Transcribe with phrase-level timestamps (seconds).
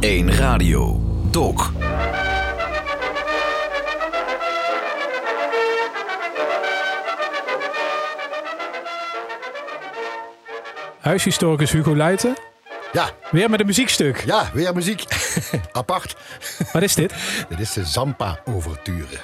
[0.00, 1.00] L1 Radio.
[1.30, 1.72] Dok.
[11.00, 12.36] Huishistoricus Hugo Luiten.
[12.92, 14.22] Ja, Weer met een muziekstuk.
[14.26, 15.04] ja, weer muziek.
[15.72, 16.16] Apart.
[16.72, 17.14] Wat is dit?
[17.48, 19.18] Dit is de Zampa-overture.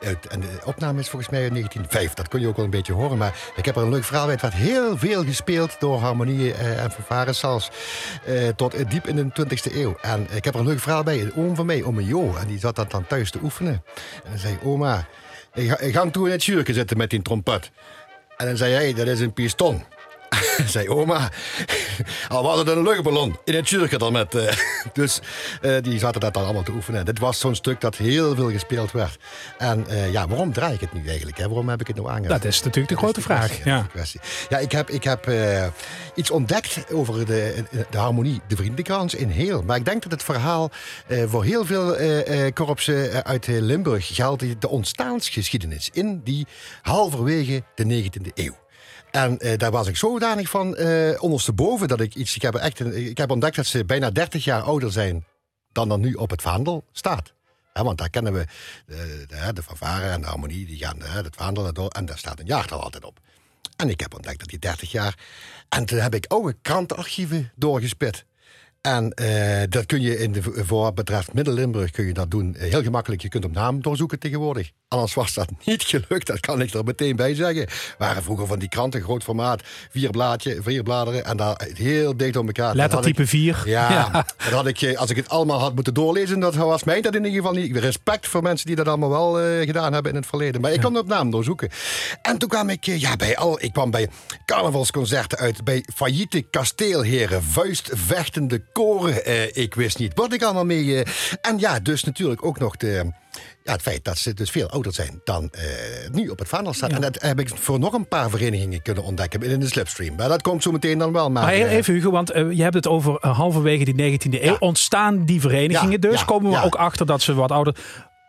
[0.00, 2.14] En de opname is volgens mij uit 1905.
[2.14, 3.18] Dat kun je ook wel een beetje horen.
[3.18, 4.32] Maar ik heb er een leuk verhaal bij.
[4.32, 7.70] Het werd heel veel gespeeld door harmonieën eh, en fanfares zelfs.
[8.24, 9.96] eh, tot diep in de 20e eeuw.
[10.00, 11.20] En ik heb er een leuk verhaal bij.
[11.20, 12.34] Een oom van mij, oom Jo.
[12.36, 13.82] En die zat dat dan thuis te oefenen.
[14.24, 15.06] En dan zei oma,
[15.54, 17.70] ik ga, ik toe in het jurken zitten met die trompet.
[18.36, 19.84] En dan zei hij, dat is een piston.
[20.74, 21.30] zei oma,
[22.28, 24.34] al was het een luchtballon in het jurken dan met.
[24.34, 24.56] eh,
[24.92, 25.20] dus
[25.60, 27.04] eh, die zaten dat dan allemaal te oefenen.
[27.04, 29.18] Dit was zo'n stuk dat heel veel gespeeld werd.
[29.58, 31.38] En eh, ja, waarom draai ik het nu eigenlijk?
[31.38, 31.46] Hè?
[31.48, 32.30] Waarom heb ik het nou aangezet?
[32.30, 33.46] Dat is natuurlijk de grote vraag.
[33.46, 33.86] kwestie, Ja.
[33.92, 34.20] kwestie.
[34.48, 35.30] Ja, ik heb, ik heb
[36.14, 39.62] iets ontdekt over de, de harmonie, de vriendenkrans in heel.
[39.62, 40.70] Maar ik denk dat het verhaal
[41.26, 41.96] voor heel veel
[42.52, 46.46] korpsen uit Limburg geldt de ontstaansgeschiedenis in die
[46.82, 48.56] halverwege de 19e eeuw.
[49.16, 52.36] En eh, daar was ik zodanig van eh ondersteboven dat ik iets.
[52.36, 55.24] Ik heb, echt ik heb ontdekt dat ze bijna 30 jaar ouder zijn
[55.72, 57.34] dan er nu op het vaandel staat.
[57.72, 58.46] Want daar kennen we
[58.86, 61.88] de, de, de fanfare en de harmonie, die gaan het vaandel door.
[61.88, 63.20] En daar staat een jaartal altijd op.
[63.76, 65.18] En ik heb ontdekt dat die 30 jaar.
[65.68, 68.24] En toen heb ik oude krantenarchieven doorgespit.
[68.86, 72.54] En eh, dat kun je in de, voor wat betreft Midden-Limburg kun je dat doen
[72.54, 73.22] eh, heel gemakkelijk.
[73.22, 74.70] Je kunt op naam doorzoeken tegenwoordig.
[74.88, 77.66] Anders was dat niet gelukt, dat kan ik er meteen bij zeggen.
[77.98, 82.36] waren vroeger van die kranten, groot formaat, vier, blaadje, vier bladeren en daar heel dicht
[82.36, 82.74] op elkaar.
[82.74, 83.62] Lettertype 4.
[83.68, 87.00] ja, dat had ik, eh, als ik het allemaal had moeten doorlezen, dat was mij
[87.00, 87.76] dat in ieder geval niet.
[87.76, 90.60] Respect voor mensen die dat allemaal wel eh, gedaan hebben in het verleden.
[90.60, 91.70] Maar ik kon op naam doorzoeken.
[92.22, 94.08] En toen kwam ik, eh, ja, bij al, ik kwam bij
[94.44, 99.24] carnavalsconcerten uit, bij failliete kasteelheren, vuistvechtende koren.
[99.24, 101.02] Eh, ik wist niet wat ik allemaal mee.
[101.04, 103.12] eh, en ja, dus natuurlijk ook nog de.
[103.62, 105.62] Ja, het feit dat ze dus veel ouder zijn dan eh,
[106.12, 106.92] nu op het vaandel staat.
[106.92, 110.16] En dat heb ik voor nog een paar verenigingen kunnen ontdekken in de slipstream.
[110.16, 111.30] Maar dat komt zo meteen dan wel.
[111.30, 114.56] Maar, Maar even Hugo, want je hebt het over halverwege die 19e eeuw.
[114.58, 116.24] Ontstaan die verenigingen dus?
[116.24, 117.76] Komen we ook achter dat ze wat ouder...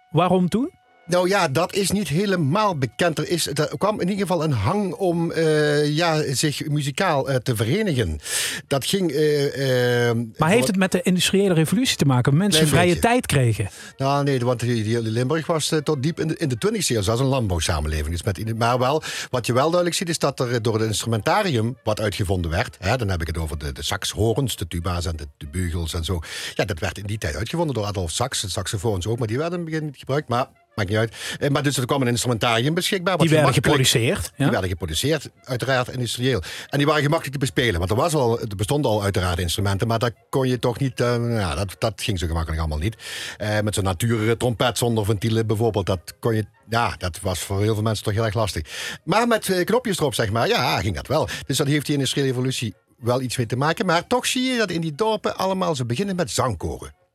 [0.09, 0.71] Waarom toen?
[1.07, 3.17] Nou ja, dat is niet helemaal bekend.
[3.17, 7.35] Er, is, er kwam in ieder geval een hang om eh, ja, zich muzikaal eh,
[7.35, 8.19] te verenigen.
[8.67, 9.11] Dat ging.
[9.11, 12.37] eh, Maar heeft het met de industriële revolutie te maken?
[12.37, 13.69] Mensen vrije tijd kregen.
[13.97, 17.17] Nou, nee, want Limburg was tot diep in de, in de 20e eeuw.
[17.17, 18.09] Een landbouwsamenleving.
[18.09, 21.77] Dus met, maar wel, wat je wel duidelijk ziet, is dat er door het instrumentarium
[21.83, 22.75] wat uitgevonden werd.
[22.79, 25.93] Hè, dan heb ik het over de, de saxhorens, de tuba's en de, de bugels
[25.93, 26.19] en zo.
[26.53, 28.41] Ja, dat werd in die tijd uitgevonden door Adolf Sax.
[28.41, 30.29] De saxofoons ook, maar die werden in het begin niet gebruikt.
[30.29, 31.13] Maar maakt niet uit.
[31.39, 33.17] Eh, maar dus er kwam een instrumentarium beschikbaar.
[33.17, 34.31] wat Die werden geproduceerd.
[34.37, 36.41] Die werden geproduceerd, uiteraard industrieel.
[36.69, 37.79] En die waren gemakkelijk te bespelen.
[37.79, 39.87] Want er, was al, er bestonden al uiteraard instrumenten.
[39.87, 40.99] Maar dat kon je toch niet...
[40.99, 42.95] eh, ja, dat, dat ging zo gemakkelijk allemaal niet.
[43.37, 45.85] Eh, met zo'n natuurlijke trompet zonder ventielen bijvoorbeeld.
[45.85, 46.45] Dat kon je...
[46.69, 48.63] Ja, dat was voor heel veel mensen toch heel erg lastig.
[49.03, 50.47] Maar met knopjes erop, zeg maar.
[50.47, 51.27] Ja, ging dat wel.
[51.45, 53.85] Dus dat heeft die industriële evolutie wel iets mee te maken.
[53.85, 57.06] Maar toch zie je dat in die dorpen allemaal ze beginnen met zangkoren.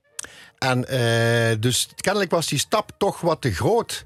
[0.62, 4.04] En eh, dus kennelijk was die stap toch wat te groot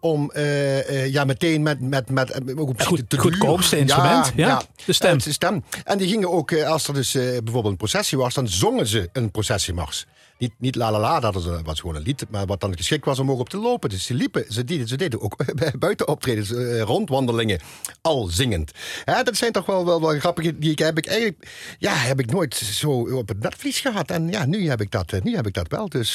[0.00, 4.32] om eh, eh, ja, meteen met, met, met ook op zich Goed- te goedkoopste instrument,
[4.36, 4.62] ja.
[4.84, 5.16] De stem.
[5.16, 5.64] eh, de stem.
[5.84, 9.30] En die gingen ook, als er dus bijvoorbeeld een processie was, dan zongen ze een
[9.30, 10.06] processiemars.
[10.38, 12.76] Niet, niet la la la, dat was, eh, was gewoon een lied, maar wat dan
[12.76, 13.88] geschikt was om ook op te lopen.
[13.90, 17.60] Dus ze liepen, ze deden, ze deden ook bij buitenoptredens, eh, rondwandelingen,
[18.02, 18.70] al zingend.
[19.04, 21.48] Hè, dat zijn toch wel, wel, wel grappige, die ik, heb ik eigenlijk,
[21.78, 24.10] ja, heb ik nooit zo op het netvlies gehad.
[24.10, 25.88] En ja, nu heb ik dat, eh, nu heb ik dat wel.
[25.88, 26.14] Dus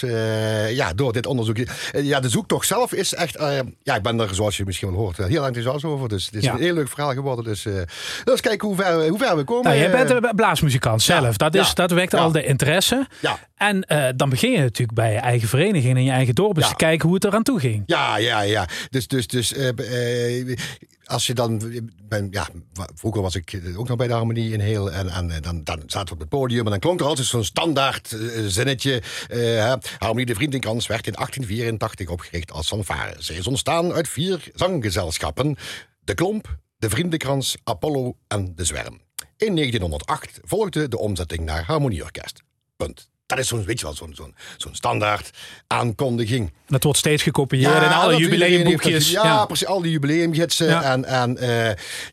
[0.70, 1.58] ja, door dit onderzoek.
[1.92, 3.38] ja, de zoektocht zelf is echt,
[3.84, 6.10] ja, ik ben er, zoals je misschien wel hoort, heel enthousiast over.
[6.10, 6.54] Dus het is Ja.
[6.54, 7.46] een heel leuk verhaal geworden.
[7.46, 7.66] Dus
[8.26, 9.64] eens kijken hoe ver, hoe ver we komen.
[9.64, 11.38] Nou, jij bent een blaasmuzikant zelf.
[11.38, 12.18] Dat, is, ja, dat wekt ja.
[12.18, 13.08] al de interesse.
[13.62, 16.56] En eh, dan begin je natuurlijk bij je eigen vereniging en je eigen dorp.
[16.56, 16.72] eens Ja.
[16.72, 17.84] te kijken hoe het eraan toe ging.
[17.86, 18.68] Ja, ja, ja.
[18.90, 20.58] Dus, dus, dus eh, eh,
[21.04, 21.62] als je dan.
[22.04, 22.48] Ben, ja,
[22.96, 24.92] vroeger was ik ook nog bij de harmonie in heel.
[24.92, 26.66] En, en dan, dan zaten we op het podium.
[26.66, 28.16] En dan klonk er altijd zo'n standaard
[28.48, 29.02] zinnetje.
[29.98, 33.16] harmonie de Vriendenkrans werd in 1884 opgericht als fanfare.
[33.20, 35.58] Ze is ontstaan uit vier zanggezelschappen:
[36.00, 39.02] De Klomp, de Vriendenkrans, Apollo en de Zwerm.
[39.38, 42.44] In 1908 volgde de omzetting naar harmonieorkest.
[42.78, 43.11] Punt.
[43.36, 45.30] Dat is zo'n, weet je wel, zo'n, zo'n, zo'n standaard
[45.68, 46.52] aankondiging.
[46.68, 49.12] Dat wordt steeds gekopieerd in alle jubileumboekjes.
[49.12, 49.46] Ja, Ja.
[49.46, 49.68] precies.
[49.68, 50.68] Al die jubileumgidsen.
[50.68, 50.84] Ja.
[50.84, 51.48] En, en eh,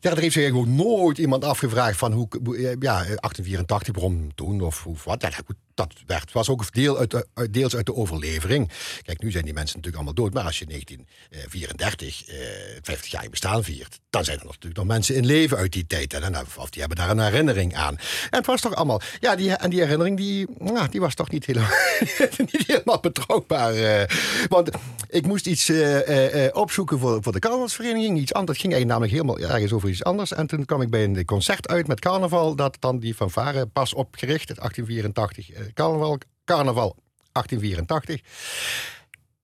[0.01, 4.61] ja, er heeft zich eigenlijk nooit iemand afgevraagd van hoe, hoe- ja, 1884, waarom toen
[4.61, 5.23] of, of wat.
[5.23, 8.71] Ja, goed, dat werd, was ook deel uit, uit, deels uit de overlevering.
[9.03, 10.35] Kijk, nu zijn die mensen natuurlijk allemaal dood.
[10.35, 12.37] Maar als je 1934, eh,
[12.83, 14.01] 50 jaar bestaan viert...
[14.11, 16.15] dan zijn er natuurlijk nog mensen in leven uit die tijd.
[16.15, 17.97] En, of die hebben daar een herinnering aan.
[18.31, 19.01] En het was toch allemaal...
[19.21, 23.75] Ja, die, en die herinnering die, nou, die was toch niet helemaal, betrouwbaar.
[23.75, 24.17] Eh.
[24.49, 24.71] want
[25.09, 28.19] ik moest iets uh, uh, opzoeken voor, voor de carnavalsvereniging.
[28.19, 28.59] Iets anders.
[28.59, 30.33] Het ging eigenlijk namelijk helemaal ergens over iets anders.
[30.33, 32.57] En toen kwam ik bij een concert uit met carnaval.
[32.57, 35.68] Dat dan die fanfare pas opgericht, 1884.
[35.75, 36.97] Carnaval, carnaval
[37.33, 38.21] 1884.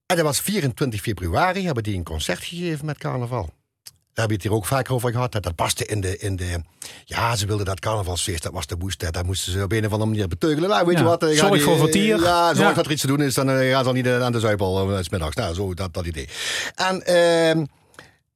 [0.07, 3.49] En dat was 24 februari, hebben die een concert gegeven met carnaval.
[4.15, 5.33] Daar heb je het hier ook vaak over gehad.
[5.33, 6.61] Dat, dat paste in de, in de.
[7.05, 9.13] Ja, ze wilden dat carnavalsfeest, dat was de boest.
[9.13, 10.69] Daar moesten ze op een of andere manier beteugelen.
[10.69, 11.23] Nou, weet je wat?
[11.23, 12.21] Zorg die, voor vertier.
[12.21, 13.35] Ja, zorg dat er iets te doen is.
[13.35, 15.37] Dan uh, gaan ze niet aan de zuipel uh, middags.
[15.37, 16.29] Nou, zo, dat, dat idee.
[16.75, 17.03] En.
[17.59, 17.65] Uh,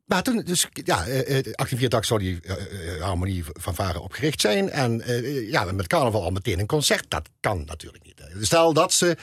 [0.08, 4.70] maar toen, dus ja, 1884 zou die uh, harmonie van varen opgericht zijn.
[4.70, 7.04] En uh, ja, met carnaval al meteen een concert.
[7.08, 8.22] Dat kan natuurlijk niet.
[8.40, 9.16] Stel dat ze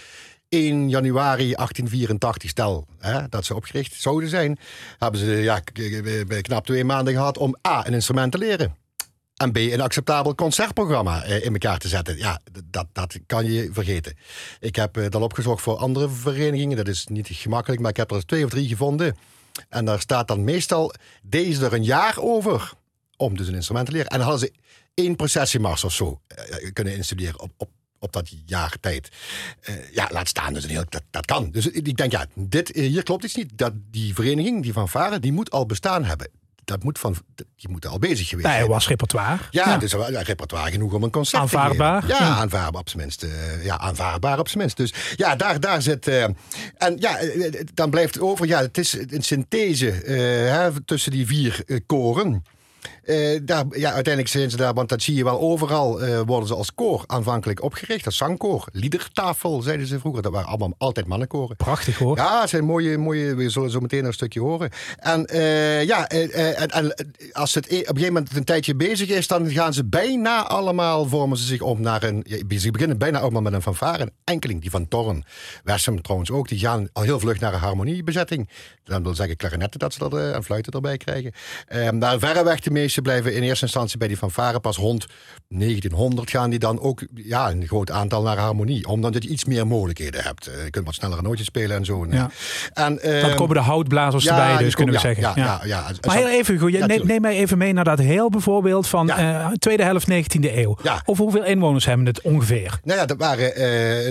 [0.50, 4.60] 1 januari 1884, stel hè, dat ze opgericht zouden zijn,
[4.98, 5.60] hebben ze ja,
[6.42, 8.76] knap twee maanden gehad om A, een instrument te leren.
[9.36, 12.18] En B, een acceptabel concertprogramma in elkaar te zetten.
[12.18, 14.18] Ja, dat, dat kan je vergeten.
[14.60, 16.78] Ik heb dat opgezocht voor andere verenigingen.
[16.78, 19.16] Dat is niet gemakkelijk, maar ik heb er twee of drie gevonden.
[19.70, 20.94] En daar staat dan meestal,
[21.24, 22.74] deze er een jaar over
[23.18, 24.10] om dus een instrument te leren.
[24.10, 24.54] En dan hadden ze
[24.94, 26.22] één processiemars of zo
[26.74, 27.70] kunnen instuderen op, op
[28.06, 29.10] op dat jaar tijd.
[29.70, 30.54] Uh, ja, laat staan.
[30.54, 31.52] Dus heel, dat, dat kan.
[31.52, 33.58] Dus ik denk, ja, dit, hier klopt iets niet.
[33.58, 36.30] Dat die vereniging, die van Varen, die moet al bestaan hebben.
[36.66, 38.60] Dat moet van, die moeten al bezig geweest zijn.
[38.60, 39.38] Nee, was repertoire.
[39.52, 39.78] Ja, ja.
[39.78, 42.02] dus ja, repertoire genoeg om een concert aanvaardbaar.
[42.02, 42.08] te.
[42.08, 43.24] Ja, aanvaardbaar op zijn minst.
[43.24, 44.78] Uh, ja, aanvaardbaar op zijn minst.
[44.78, 46.08] Dus ja, daar, daar zit...
[46.08, 46.24] Uh,
[46.78, 47.20] en ja,
[47.74, 48.48] dan blijft het over...
[48.48, 52.44] Ja, het is een synthese hè, tussen die vier koren.
[53.06, 56.48] Uh, daar, ja, uiteindelijk zijn ze daar, want dat zie je wel overal, uh, worden
[56.48, 58.06] ze als koor aanvankelijk opgericht.
[58.06, 58.68] Als zangkoor.
[58.72, 60.22] Liedertafel, zeiden ze vroeger.
[60.22, 61.56] Dat waren allemaal altijd mannenkoren.
[61.56, 62.18] Prachtig hoor.
[62.18, 64.70] Ja, het zijn mooie, mooie, we zullen zo meteen een stukje horen.
[64.98, 66.32] En uh, ja, en,
[66.72, 66.96] en,
[67.32, 70.48] als het e- op een gegeven moment een tijdje bezig is, dan gaan ze bijna
[70.48, 72.26] allemaal, vormen ze zich om naar een,
[72.58, 74.04] ze beginnen bijna allemaal met een fanfare.
[74.04, 75.24] Een enkeling, die van Torren,
[75.64, 78.50] Wessem trouwens ook, die gaan al heel vlug naar een harmoniebezetting.
[78.84, 81.32] Dan wil zeggen klarinetten dat ze er, en fluiten erbij krijgen.
[82.00, 85.06] Daar verreweg de meeste blijven in eerste instantie bij die fanfare pas rond
[85.48, 88.88] 1900 gaan die dan ook ja, een groot aantal naar harmonie.
[88.88, 90.48] Omdat je iets meer mogelijkheden hebt.
[90.48, 92.06] Eh, je kunt wat snellere nootjes spelen en zo.
[92.10, 92.30] Ja.
[92.74, 95.24] En, uh, dan komen de houtblazers ja, erbij, dus kunnen we zeggen.
[95.24, 95.62] Ja, ja.
[95.64, 99.10] Ja, Maar heel even, Hugo, neem, neem, mij even mee naar dat heel bijvoorbeeld van
[99.10, 100.78] uh, tweede helft 19e eeuw.
[101.06, 102.80] Of hoeveel inwoners hebben het ongeveer?
[102.84, 103.62] Nou ja, dat waren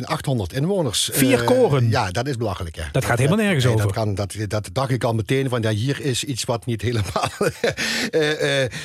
[0.00, 1.10] uh, 800 inwoners.
[1.12, 1.88] Vier koren?
[1.90, 2.76] Ja, dat is belachelijk.
[2.76, 2.82] Hè.
[2.92, 3.80] Dat gaat helemaal nergens over.
[3.80, 6.82] Dat, kan, dat, dat dacht ik al meteen van, ja, hier is iets wat niet
[6.88, 7.30] helemaal...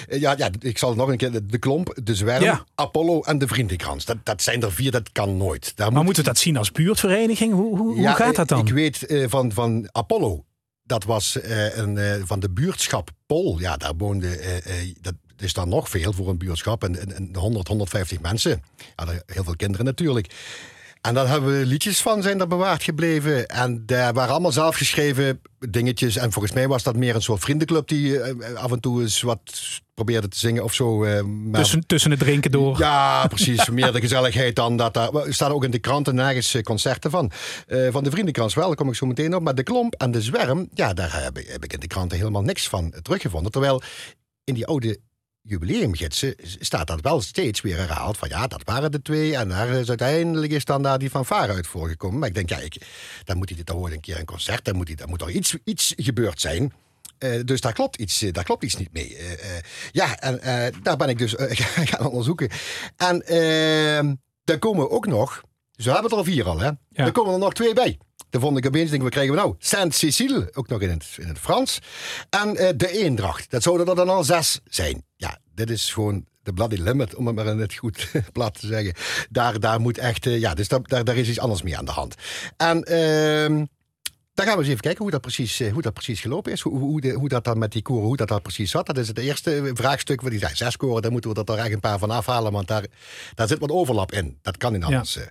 [0.10, 1.48] ja, ja, ik zal nog een keer.
[1.48, 4.06] De Klomp, de Zwerm, Apollo en de Vriendenkrans.
[4.06, 5.72] Dat, dat zijn er vier, dat kan nooit.
[5.76, 6.06] Daar maar moet...
[6.06, 7.54] moeten we dat zien als buurtvereniging?
[7.54, 8.68] Hoe, hoe, hoe gaat dat dan?
[8.68, 10.44] Ik weet uh, van, van Apollo.
[10.84, 13.60] Dat was uh, een, van de buurtschap Pol.
[13.60, 14.62] Ja, daar woonde...
[15.02, 16.84] dat, is dan nog veel voor een buurtschap.
[16.84, 18.64] En, en, 100, 150 mensen.
[18.96, 20.34] Ja, heel veel kinderen natuurlijk.
[21.02, 23.48] En daar hebben we liedjes van zijn er bewaard gebleven.
[23.48, 26.16] En daar waren allemaal zelf geschreven dingetjes.
[26.16, 29.22] En volgens mij was dat meer een soort vriendenclub die uh, af en toe eens
[29.22, 29.62] wat
[29.94, 30.98] probeerde te zingen of zo.
[31.24, 31.62] Maar...
[31.62, 32.80] tussen, tussen het drinken door.
[32.80, 33.70] Ja, precies.
[33.70, 35.14] meer de gezelligheid dan dat daar.
[35.14, 37.32] Er staan ook in de kranten nergens concerten van.
[37.68, 39.42] Uh, van de vriendenkrans wel, daar kom ik zo meteen op.
[39.42, 42.18] Maar de klomp en de zwerm, ja, daar heb ik, heb ik in de kranten
[42.18, 43.52] helemaal niks van teruggevonden.
[43.52, 43.82] Terwijl
[44.44, 45.00] in die oude
[45.42, 48.18] jubileumgidsen staat dat wel steeds weer herhaald.
[48.18, 49.36] Van ja, dat waren de twee.
[49.36, 52.20] En daar is uiteindelijk is dan daar die fanfare uit voorgekomen.
[52.20, 52.82] Maar ik denk, ja, ik,
[53.24, 54.66] dan moet hij, dan hoort een keer een concert.
[54.66, 56.74] Dan moet, hij, dan moet er iets, iets gebeurd zijn.
[57.20, 59.18] Uh, dus daar klopt iets, daar klopt iets niet mee.
[59.18, 59.38] Uh, uh,
[59.92, 61.36] ja, en daar ben ik dus
[61.92, 62.50] gaan onderzoeken.
[62.98, 65.44] En ehm, daar komen ook nog,
[65.76, 66.66] dus we hebben het er al vier al, hè?
[66.66, 67.06] Ja.
[67.06, 67.98] Er komen er nog twee bij.
[68.30, 69.56] Dan vond ik opeens, denk, wat krijgen we nou?
[69.60, 71.80] Saint-Cécile, ook nog in het, in het Frans.
[72.30, 73.52] En de Eendracht.
[73.52, 75.04] Dat zouden er dan al zes zijn.
[75.60, 78.94] Dit is gewoon de bloody limit, om het maar net goed plat te zeggen.
[79.30, 81.92] Daar, daar moet echt, uh, ja, dus daar, daar, is iets anders mee aan de
[81.92, 82.16] hand.
[82.58, 82.86] En...
[82.92, 83.68] Uh,
[84.34, 86.62] dan gaan we eens even kijken hoe dat precies, hoe dat precies gelopen is.
[86.62, 88.86] Hoe, hoe, de, hoe dat dan met die koren, hoe dat, dat precies zat.
[88.86, 90.22] Dat is het eerste vraagstuk.
[90.22, 92.52] Waar die zei, zes koren, daar moeten we er echt een paar van afhalen.
[92.52, 92.86] Want daar,
[93.36, 94.38] daar zit wat overlap in.
[94.42, 95.14] Dat kan niet anders.
[95.14, 95.30] Ja.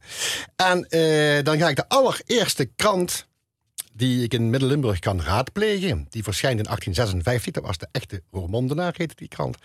[0.56, 3.26] En uh, dan ga ik de allereerste krant
[3.98, 6.06] die ik in Midden-Limburg kan raadplegen.
[6.10, 7.52] Die verschijnt in 1856.
[7.52, 9.56] Dat was de echte Roermondenaar, heette die krant.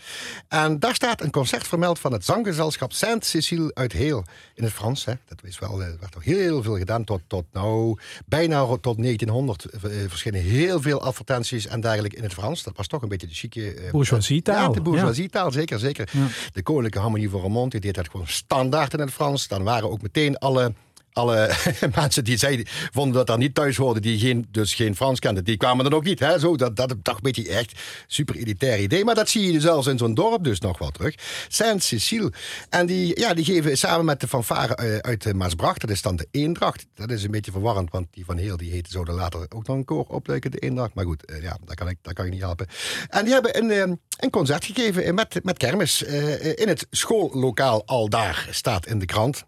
[0.48, 4.24] En daar staat een concert vermeld van het zanggezelschap Saint-Cécile uit Heel.
[4.56, 5.14] In het Frans, hè.
[5.26, 7.04] Dat is wel, er werd toch heel veel gedaan.
[7.04, 12.34] Tot, tot nou, bijna tot 1900 uh, verschenen heel veel advertenties en dergelijke in het
[12.34, 12.64] Frans.
[12.64, 13.84] Dat was toch een beetje de chique...
[13.84, 14.68] Uh, bourgeoisie-taal.
[14.68, 16.10] Ja, de bourgeoisie-taal, zeker, zeker.
[16.54, 19.48] De Koninklijke Harmonie van Roermond, die deed dat gewoon standaard in het Frans.
[19.48, 20.74] Dan waren ook meteen alle
[21.14, 21.56] alle
[21.96, 25.44] mensen die zeiden, vonden dat daar niet thuis hoorden, die geen, dus geen Frans kenden,
[25.44, 26.20] die kwamen er ook niet.
[26.20, 26.40] Hè?
[26.40, 29.06] Zo, dat, dat een beetje echt super elitair idee.
[29.06, 31.16] Maar dat zie je zelfs in zo'n dorp dus nog wel terug.
[31.48, 32.32] Saint-Cécile.
[32.70, 36.16] En die, ja, die geven samen met de fanfare eh, uit Maasbracht, dat is dan
[36.16, 36.86] de Eendracht.
[36.96, 39.78] Dat is een beetje verwarrend, want die van Heel die heette zo later ook nog
[39.78, 40.94] een koor opduiken, de Eendracht.
[40.94, 42.68] Maar goed, eh, ja, dat kan, ik, dat kan ik niet helpen.
[43.10, 48.10] En die hebben een, eh, een concert gegeven met, met kermis in het schoollokaal al
[48.10, 49.46] daar, staat in de krant.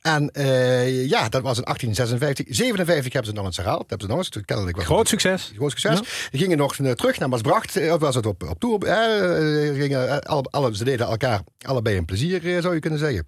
[0.00, 2.46] En uh, ja, dat was in 1856.
[2.48, 3.84] 57 hebben ze nog eens herhaald.
[3.88, 5.52] Hebben ze nog eens, kennelijk was groot succes.
[5.56, 6.28] Groot succes.
[6.30, 7.76] Die gingen nog terug naar Maasbracht.
[7.76, 8.84] Of was het op, op tour?
[8.84, 13.26] Uh, gingen, alle, alle, ze deden elkaar allebei een plezier, zou je kunnen zeggen.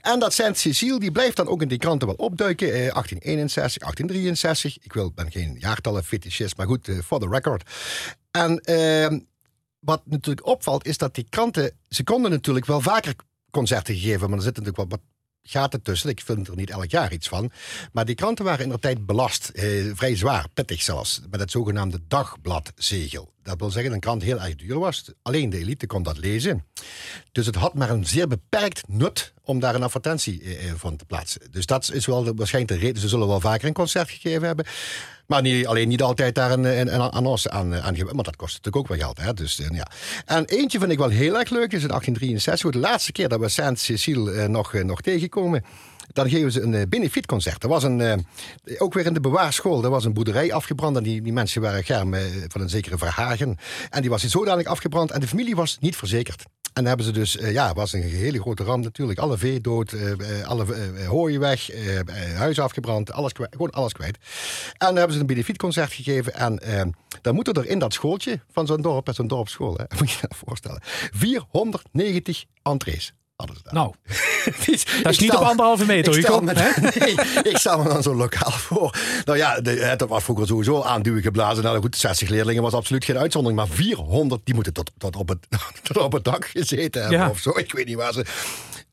[0.00, 2.66] En dat Saint-Cécile, die blijft dan ook in die kranten wel opduiken.
[2.66, 4.84] Eh, 1861, 1863.
[4.84, 7.70] Ik wil, ben geen jaartallen fetischist, maar goed, for the record.
[8.30, 9.18] En uh,
[9.78, 11.72] wat natuurlijk opvalt, is dat die kranten...
[11.88, 13.14] Ze konden natuurlijk wel vaker
[13.50, 15.13] concerten geven, maar er zitten natuurlijk wel wat
[15.44, 16.10] gaat het tussen.
[16.10, 17.50] Ik vind er niet elk jaar iets van.
[17.92, 19.48] Maar die kranten waren in de tijd belast.
[19.48, 21.20] Eh, vrij zwaar, pittig zelfs.
[21.30, 23.32] Met het zogenaamde dagbladzegel.
[23.42, 25.12] Dat wil zeggen dat een krant heel erg duur was.
[25.22, 26.64] Alleen de elite kon dat lezen.
[27.32, 30.96] Dus het had maar een zeer beperkt nut om daar een advertentie eh, eh van
[30.96, 31.40] te plaatsen.
[31.50, 33.02] Dus dat is wel waarschijnlijk de reden.
[33.02, 34.66] Ze zullen wel vaker een concert gegeven hebben.
[35.26, 38.14] Maar niet, alleen niet altijd daar een, een, een annonce aan, aan geven.
[38.14, 39.20] Maar dat kost natuurlijk ook wel geld.
[39.20, 39.34] Hè?
[39.34, 39.86] Dus, eh, ja.
[40.24, 41.72] En eentje vind ik wel heel erg leuk.
[41.72, 42.70] is in 1863.
[42.70, 45.64] De laatste keer dat we Saint-Cécile eh, nog, eh, nog tegenkomen.
[46.12, 47.62] Dan geven ze een benefietconcert.
[47.62, 48.26] Er was een,
[48.78, 50.96] ook weer in de bewaarschool, er was een boerderij afgebrand.
[50.96, 52.14] En die, die mensen waren germ
[52.48, 53.56] van een zekere Verhagen.
[53.90, 56.44] En die was zodanig afgebrand en de familie was niet verzekerd.
[56.74, 59.18] En hebben ze dus, uh, ja, was een hele grote ramp natuurlijk.
[59.18, 60.64] Alle vee dood, uh, alle
[61.06, 61.70] hooien weg,
[62.36, 64.18] huis afgebrand, alles gewoon alles kwijt.
[64.72, 66.34] En dan hebben ze een benefietconcert gegeven.
[66.34, 70.18] En dan moeten er in dat schooltje van zo'n dorp, zo'n dorpsschool, hè, moet je
[70.20, 70.80] je voorstellen,
[71.12, 73.14] 490 entrees.
[73.70, 73.94] Nou,
[75.02, 76.52] dat is niet op anderhalve meter, ik stel, me,
[76.98, 78.94] nee, ik stel me dan zo lokaal voor.
[79.24, 81.64] Nou ja, de, het was vroeger sowieso aanduwen geblazen.
[81.64, 83.60] Nou goed, 60 leerlingen was absoluut geen uitzondering.
[83.60, 85.38] Maar 400, die moeten tot, tot, op, het,
[85.82, 87.28] tot op het dak gezeten hebben ja.
[87.28, 87.50] of zo.
[87.58, 88.24] Ik weet niet waar ze...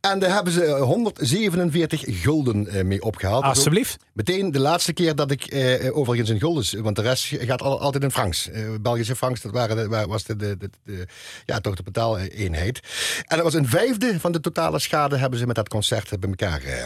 [0.01, 3.43] En daar hebben ze 147 gulden eh, mee opgehaald.
[3.43, 3.98] Alsjeblieft.
[4.13, 8.03] Meteen de laatste keer dat ik eh, overigens in gulden, want de rest gaat altijd
[8.03, 8.50] in francs.
[8.50, 11.08] Uh, Belgische francs, dat waren was de, de, de,
[11.46, 12.79] ja, toch de betaaleenheid.
[13.25, 16.29] En dat was een vijfde van de totale schade hebben ze met dat concert bij
[16.29, 16.84] elkaar uh,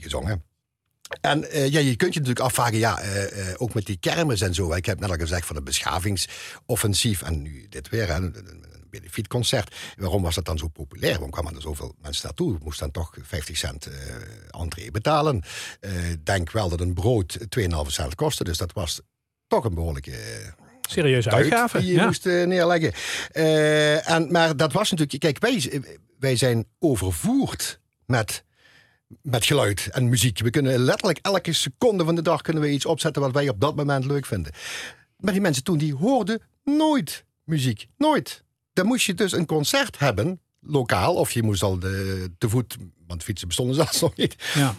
[0.00, 0.42] gezongen.
[1.20, 3.00] En ja, je kunt je natuurlijk afvragen, ja,
[3.56, 4.72] ook met die kermis en zo.
[4.72, 7.22] Ik heb net al gezegd van een beschavingsoffensief.
[7.22, 8.30] En nu dit weer, hè,
[8.92, 9.74] benefietconcert.
[9.96, 11.12] Waarom was dat dan zo populair?
[11.12, 12.58] Waarom kwamen er zoveel mensen naartoe?
[12.62, 13.94] Moest dan toch 50 cent uh,
[14.60, 15.42] entree betalen.
[15.80, 15.90] Uh,
[16.24, 18.44] denk wel dat een brood 2,5 cent kostte.
[18.44, 19.00] Dus dat was
[19.46, 20.18] toch een behoorlijke...
[20.88, 21.78] Serieuze uitgave.
[21.78, 22.92] Die je moest uh, neerleggen.
[24.04, 25.20] en, maar dat was natuurlijk...
[25.20, 25.82] Kijk, wij,
[26.18, 28.44] wij zijn overvoerd met
[29.22, 30.38] met geluid en muziek.
[30.38, 33.60] We kunnen letterlijk elke seconde van de dag kunnen we iets opzetten wat wij op
[33.60, 34.52] dat moment leuk vinden.
[35.16, 37.86] Maar die mensen toen, die hoorden nooit muziek.
[37.96, 42.48] Nooit dan moest je dus een concert hebben, lokaal, of je moest al de, te
[42.48, 42.76] voet,
[43.06, 44.74] want fietsen bestonden zelfs nog niet, ja.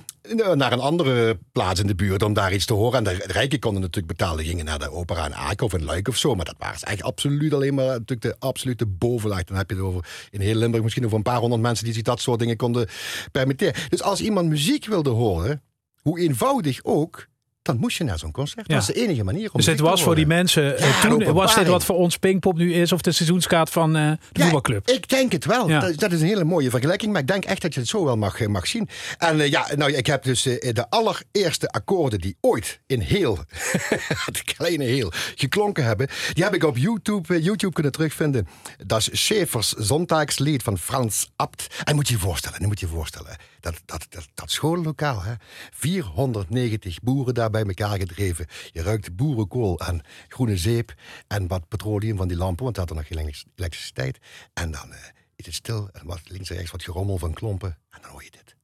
[0.55, 2.97] naar een andere plaats in de buurt om daar iets te horen.
[2.97, 6.07] En de rijken konden natuurlijk betalen, gingen naar de opera in Aken of in Luik
[6.07, 6.35] of zo.
[6.35, 9.43] Maar dat was eigenlijk absoluut alleen maar natuurlijk de absolute bovenlaag.
[9.43, 11.93] Dan heb je het over in heel Limburg misschien over een paar honderd mensen die
[11.93, 12.87] zich dat soort dingen konden
[13.31, 13.73] permitteren.
[13.89, 15.61] Dus als iemand muziek wilde horen,
[16.01, 17.27] hoe eenvoudig ook,
[17.63, 18.67] dan moest je naar zo'n concert.
[18.67, 21.55] Dat was de enige manier om Dus het was voor die mensen eh, toen, was
[21.55, 24.89] dit wat voor ons Pinkpop nu is, of de seizoenskaart van uh, de ja, voetbalclub?
[24.89, 25.67] Ik denk het wel.
[25.67, 28.05] Dat, dat, is een hele mooie vergelijking, maar ik denk echt dat je het zo
[28.05, 28.89] wel mag, eh, mag zien.
[29.17, 33.39] En uh, ja, nou, ik heb dus de allereerste akkoorden die ooit in heel,
[34.25, 38.47] het kleine heel, geklonken hebben, die heb ik op YouTube, YouTube kunnen terugvinden.
[38.85, 41.67] Dat is Schäfers Zondagslied van Frans Abt.
[41.83, 45.33] En moet je je voorstellen, nu moet je je voorstellen, dat, dat, dat, schoollokaal, hè?
[45.71, 48.47] 490 boeren daar bij elkaar gedreven.
[48.71, 50.93] Je ruikt boerenkool en groene zeep
[51.27, 54.19] en wat petroleum van die lampen, want dat had er nog geen elektriciteit.
[54.53, 54.95] En dan uh,
[55.35, 58.23] is het stil en wat links en rechts wat gerommel van klompen en dan hoor
[58.23, 58.55] je dit.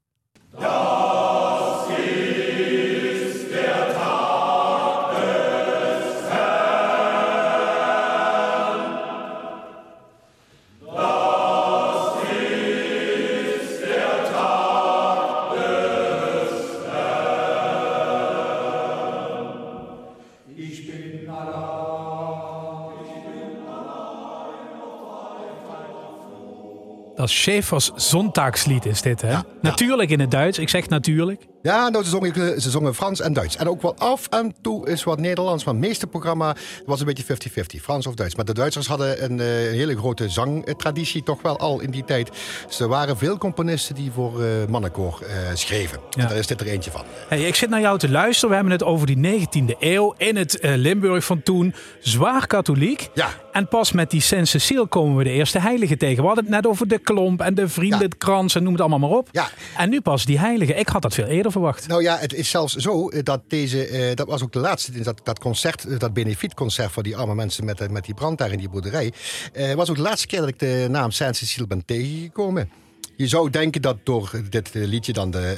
[0.52, 3.94] Dat is der
[27.20, 29.38] Dat Schäfers Zontagslied is dit, hè?
[29.62, 30.60] Natuurlijk in het Duits.
[30.60, 31.46] Ik zeg natuurlijk.
[31.62, 33.56] Ja, nou, ze, zongen, ze zongen Frans en Duits.
[33.56, 35.64] En ook wel af en toe is wat Nederlands.
[35.64, 38.36] Maar het meeste programma was een beetje 50-50, Frans of Duits.
[38.36, 42.06] Maar de Duitsers hadden een, eh, een, hele grote zangtraditie toch wel al in die
[42.06, 42.32] tijd.
[42.68, 46.00] Dus er waren veel componisten die voor uh, mannenkoor uh, schreven.
[46.10, 46.26] Ja.
[46.26, 47.04] daar is dit er eentje van.
[47.28, 48.50] Hey, ik zit naar jou te luisteren.
[48.50, 51.74] We hebben het over die 19e eeuw in het uh, Limburg van toen.
[52.00, 53.10] Zwaar katholiek.
[53.14, 53.30] Ja.
[53.52, 56.22] En pas met die Saint Cecile komen we de eerste heilige tegen.
[56.22, 59.18] We hadden het net over de klomp en de vriendenkrans en noem het allemaal maar
[59.18, 59.30] op.
[59.32, 59.48] Ja.
[59.78, 60.74] En nu pas die heilige.
[60.74, 61.88] Ik had dat veel eerder verwacht.
[61.88, 65.22] Nou ja, het is zelfs zo dat deze, uh, dat was ook de laatste, dat,
[65.24, 68.58] dat concert, eh, dat benefietconcert voor die arme mensen met, met die brand daar in
[68.58, 69.14] die boerderij,
[69.76, 72.70] was ook de laatste keer dat ik de naam Saint-Cecile ben tegengekomen.
[73.20, 75.56] Je zou denken dat door dit liedje dan de.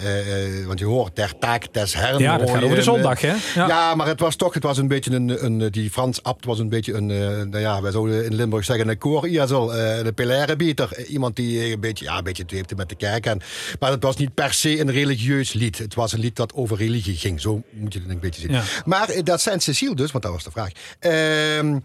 [0.59, 2.19] Uh, want je hoort der taak des herren.
[2.19, 3.35] Ja, dat gaat over de zondag, hè?
[3.55, 3.67] Ja.
[3.67, 3.95] ja.
[3.95, 4.53] maar het was toch.
[4.53, 5.45] Het was een beetje een.
[5.45, 7.05] een die Frans Abt was een beetje een.
[7.49, 8.89] nou ja, wij zouden in Limburg zeggen.
[8.89, 9.75] Een kooriezel.
[9.75, 11.05] Uh, de pelaire bieter.
[11.05, 12.05] Iemand die een beetje.
[12.05, 13.25] Ja, een beetje heeft met de kerk.
[13.25, 13.41] En,
[13.79, 15.77] maar het was niet per se een religieus lied.
[15.77, 17.41] Het was een lied dat over religie ging.
[17.41, 18.51] Zo moet je het een beetje zien.
[18.51, 18.63] Ja.
[18.85, 20.71] Maar dat Saint Cecile dus, want dat was de vraag.
[20.99, 21.77] Ehm,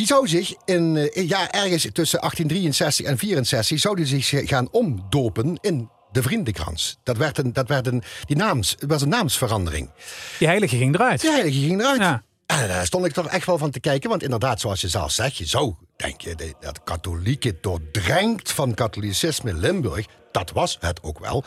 [0.00, 5.58] die zou zich in, ja, ergens tussen 1863 en 64 zou die zich gaan omdopen
[5.60, 6.98] in de Vriendenkrans.
[7.02, 9.90] Dat werd een, dat werd een, die naams, was een naamsverandering.
[10.38, 11.20] Die heilige ging eruit.
[11.20, 12.00] Die heilige ging eruit.
[12.00, 12.22] Ja.
[12.46, 14.10] En daar stond ik toch echt wel van te kijken.
[14.10, 19.58] Want inderdaad, zoals je zelf zegt, je zou denken dat katholieken doordrenkt van katholicisme in
[19.58, 21.44] Limburg dat was het ook wel.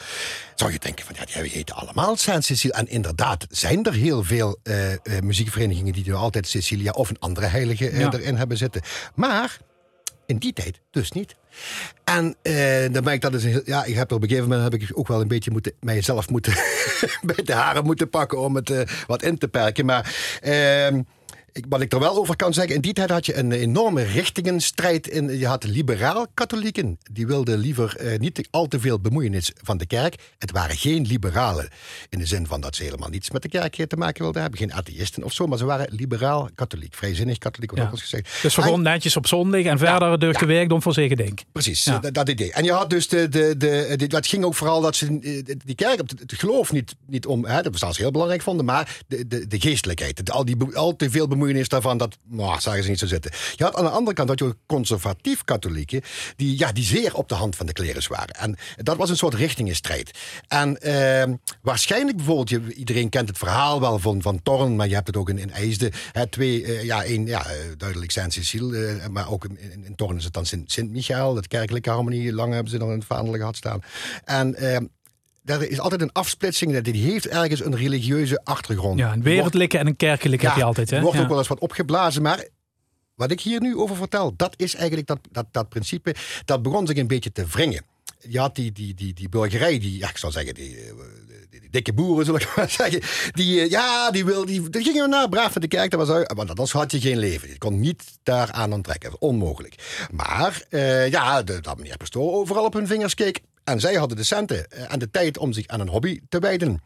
[0.56, 2.78] Zou je denken van ja, die heten allemaal Saint Cecilia.
[2.78, 7.20] En inderdaad zijn er heel veel uh, uh, muziekverenigingen die nu altijd Cecilia of een
[7.20, 8.14] andere heilige uh, ja.
[8.14, 8.82] erin hebben zitten.
[9.16, 9.58] Maar
[10.26, 11.36] in die tijd dus niet.
[12.04, 12.36] En
[12.92, 14.92] dan ben ik dat is een, ja, ik heb op een gegeven moment heb ik
[14.94, 16.54] ook wel een beetje moeten, mijzelf moeten
[17.36, 18.72] bij de haren moeten pakken om het
[19.08, 19.86] wat in te perken.
[19.86, 21.02] Maar ehm,
[21.54, 24.04] ik, wat ik er wel over kan zeggen, in die tijd had je een enorme
[24.04, 25.08] richtingenstrijd.
[25.08, 26.98] In, je had liberaal-katholieken.
[27.12, 30.16] Die wilden liever eh, niet al te veel bemoeienis van de kerk.
[30.38, 31.70] Het waren geen liberalen.
[32.10, 34.60] In de zin van dat ze helemaal niets met de kerk te maken wilden hebben.
[34.60, 35.48] Geen atheïsten of zo.
[35.48, 36.94] Maar ze waren liberaal-katholiek.
[36.96, 37.92] Vrijzinnig katholiek, wordt ja.
[37.92, 38.42] ook gezegd.
[38.42, 41.40] Dus gewoon netjes op zondag en verder ja, door gewerkt om voor zich denk.
[41.52, 42.52] Precies, dat, dat, idee.
[42.52, 45.20] En je had dus de, de, de, de, dat ging ook vooral dat ze
[45.66, 48.98] die kerk, het, geloof niet, niet om, hè, dat we zelfs heel belangrijk vonden, maar
[49.08, 50.32] de, de, de geestelijkheid.
[50.32, 53.32] al, die, al te veel bemoeienis daarvan, dat nou, zagen ze niet zo zitten.
[53.56, 56.02] Je had aan de andere kant dat je conservatief katholieken,
[56.36, 58.36] die, ja, die zeer op de hand van de klerus waren.
[58.36, 60.20] En dat was een soort richtingenstrijd.
[60.48, 64.96] En eh, waarschijnlijk bijvoorbeeld, je, iedereen kent het verhaal wel van, van Torn, maar je
[64.96, 65.91] hebt het ook in, in IJsde.
[66.12, 67.46] Hè, twee, uh, ja, één, ja,
[67.78, 72.34] duidelijk Saint-Cecile, uh, maar ook in, in, Torn is het dan Sint-Michael, dat kerkelijke harmonie.
[72.34, 73.82] Lang hebben ze dan in het vaandel gehad staan.
[74.26, 74.56] En
[75.45, 76.82] er is altijd een afsplitsing.
[76.82, 78.99] Die heeft ergens een religieuze achtergrond.
[78.99, 80.89] Ja, een wereldlijke en een kerkelijke ja, heb je altijd.
[80.89, 81.01] Hè?
[81.01, 82.21] wordt ook wel eens wat opgeblazen.
[82.21, 82.47] Maar
[83.15, 86.15] wat ik hier nu over vertel, dat is eigenlijk dat, dat, dat principe.
[86.45, 87.86] Dat begon zich een beetje te wringen.
[88.29, 90.77] Je had die, die, die, die burgerij, die, ja, ik zal zeggen, die,
[91.49, 93.01] die, die dikke boeren, zal ik maar zeggen.
[93.32, 95.91] Die, ja, die, wil, die, die gingen naar braaf de kerk.
[95.91, 97.49] Dat was, maar dat had je geen leven.
[97.49, 99.21] Je kon niet daaraan onttrekken.
[99.21, 99.75] Onmogelijk.
[100.12, 100.65] Maar
[101.10, 103.41] ja, de, dat meneer Pastoor overal op hun vingers keek.
[103.63, 106.82] En zij hadden de centen en de tijd om zich aan een hobby te wijden.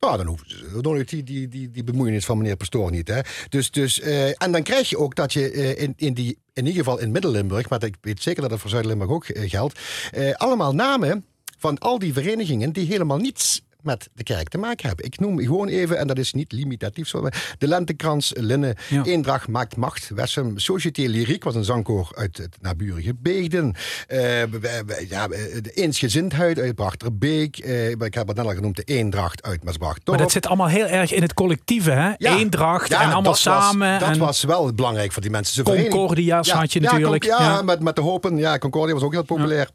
[0.00, 0.38] Nou, dan
[0.82, 3.08] dan die, die, die, die bemoeienis van meneer Pastoor niet.
[3.08, 3.20] Hè?
[3.48, 6.66] Dus, dus, uh, en dan krijg je ook dat je uh, in, in, die, in
[6.66, 9.80] ieder geval in Midden-Limburg, maar ik weet zeker dat het voor Zuid-Limburg ook uh, geldt,
[10.32, 11.24] allemaal namen
[11.58, 15.04] van al die verenigingen die helemaal niets met de kerk te maken hebben.
[15.04, 17.10] Ik noem gewoon even, en dat is niet limitatief
[17.58, 19.04] de Lentekrans, Linnen, ja.
[19.04, 23.74] Eendracht maakt macht, Wessem, Société Lyriek was een zangkoor uit het naburige Beegden,
[24.08, 24.42] uh,
[25.08, 29.64] ja, de Eensgezindheid uit Brachterbeek, uh, ik heb het net al genoemd, de Eendracht uit
[29.64, 30.06] Maasbracht.
[30.06, 32.12] Maar dat zit allemaal heel erg in het collectieve, hè?
[32.16, 32.36] Ja.
[32.36, 33.90] Eendracht ja, en allemaal dat samen.
[33.90, 35.54] Was, dat en was wel belangrijk voor die mensen.
[35.54, 37.24] Ze Concordia's had je natuurlijk.
[37.24, 39.68] Ja, Met, met de Hopen, ja, Concordia was ook heel populair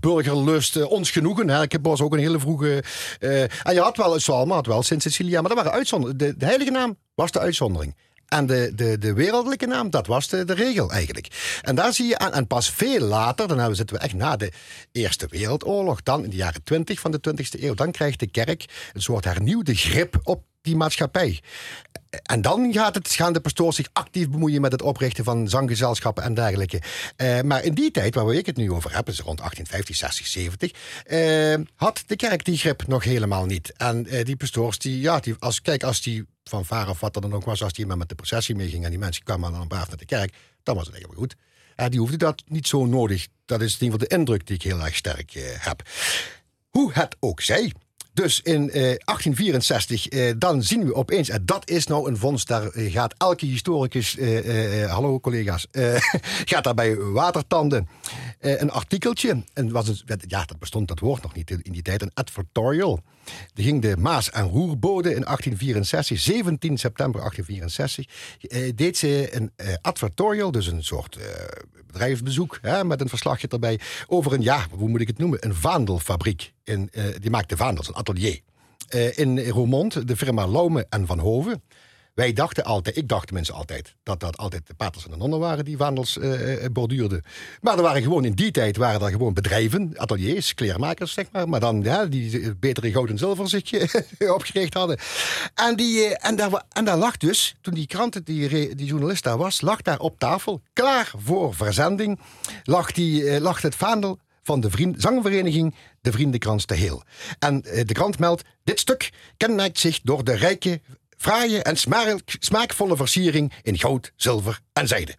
[0.00, 1.48] burgerlust, uh, ons genoegen.
[1.48, 1.62] Hè.
[1.62, 2.82] Ik was ook een hele vroege.
[3.20, 6.18] Uh, en je had wel, Salma had wel Sint Cecilia, maar dat waren uitzonderingen.
[6.18, 7.96] De, de, heilige naam was de uitzondering.
[8.28, 11.58] En de, de, de wereldlijke naam, dat was de, de regel eigenlijk.
[11.62, 14.52] En daar zie je aan, en pas veel later, dan zitten we echt na de
[14.92, 18.64] Eerste Wereldoorlog, dan in de jaren 20 van de 20e eeuw, dan krijgt de kerk
[18.92, 21.40] een soort hernieuwde grip op die maatschappij.
[22.10, 26.22] En dan gaat het, gaan de pastoors zich actief bemoeien met het oprichten van zanggezelschappen
[26.22, 26.82] en dergelijke.
[27.16, 30.26] Uh, maar in die tijd, waar ik het nu over heb, is rond 1850, 60,
[30.26, 30.72] 70,
[31.06, 33.72] uh, had de kerk die grip nog helemaal niet.
[33.76, 37.14] En uh, die pastoors, die, ja, die, als, kijk, als die van vaar of wat
[37.14, 39.68] dan ook was, als die maar met de processie meeging en die mensen kwamen dan
[39.68, 41.90] braaf naar de kerk, dan was het eigenlijk goed.
[41.90, 43.26] die hoefde dat niet zo nodig.
[43.44, 45.82] Dat is in ieder geval de indruk die ik heel erg sterk heb.
[46.68, 47.72] Hoe het ook zij.
[48.18, 52.48] Dus in eh, 1864, eh, dan zien we opeens, en dat is nou een vondst,
[52.48, 55.66] daar gaat elke historicus, eh, hallo collega's,
[56.50, 57.88] gaat daarbij watertanden.
[58.40, 59.42] een artikeltje.
[59.52, 62.02] En was een, ja, dat bestond dat woord nog niet in die tijd.
[62.02, 63.00] Een advertorial.
[63.54, 70.50] Die ging de Maas- en Roerbode in 1864, 17 september 1864, deed ze een advertorial,
[70.50, 71.18] dus een soort
[71.86, 75.54] bedrijfsbezoek hè, met een verslagje erbij over een, ja, hoe moet ik het noemen, een
[75.54, 76.52] vaandelfabriek.
[76.64, 78.40] In, die maakte vaandels, een atelier.
[79.14, 81.62] in Roermond, de firma Laume en Van Hoven.
[82.18, 85.38] Wij dachten altijd, ik dacht mensen altijd, dat dat altijd de paters en de nonnen
[85.38, 87.22] waren die vaandels uh, borduurden.
[87.60, 91.48] Maar er waren gewoon in die tijd waren er gewoon bedrijven, ateliers, kleermakers zeg maar,
[91.48, 93.72] maar dan ja, die betere goud en zilver zich
[94.38, 94.98] opgericht hadden.
[95.54, 99.38] En, die, en, daar, en daar lag dus, toen die kranten, die, die journalist daar
[99.38, 102.20] was, lag daar op tafel, klaar voor verzending,
[102.62, 107.02] lag, die, lag het vaandel van de vriend, zangvereniging De Vriendenkrans te Heel.
[107.38, 110.80] En de krant meldt, dit stuk kenmerkt zich door de rijke
[111.18, 111.76] fraaie en
[112.24, 115.14] smaakvolle versiering in goud, zilver en zijde.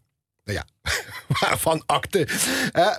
[0.49, 0.91] Nou ja,
[1.39, 2.27] waarvan akte.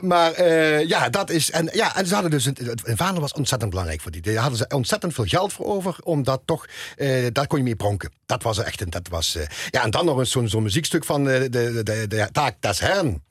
[0.01, 1.51] maar uh, ja, dat is.
[1.51, 2.45] En, ja, en ze hadden dus.
[2.45, 4.21] Een vader was ontzettend belangrijk voor die.
[4.21, 5.97] Daar hadden ze ontzettend veel geld voor over.
[6.03, 6.67] Omdat toch.
[6.97, 8.13] Uh, daar kon je mee pronken.
[8.27, 8.81] Dat was echt.
[8.81, 8.91] een.
[8.91, 12.29] Dat was, uh, ja, en dan nog eens zo'n muziekstuk van de, de, de, de
[12.33, 13.25] taak des Herren.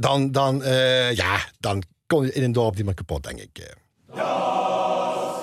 [0.00, 0.62] dan, dan,
[1.14, 3.74] ja, dan kon je in een dorp niet meer kapot, denk ik.
[4.14, 5.37] Ja.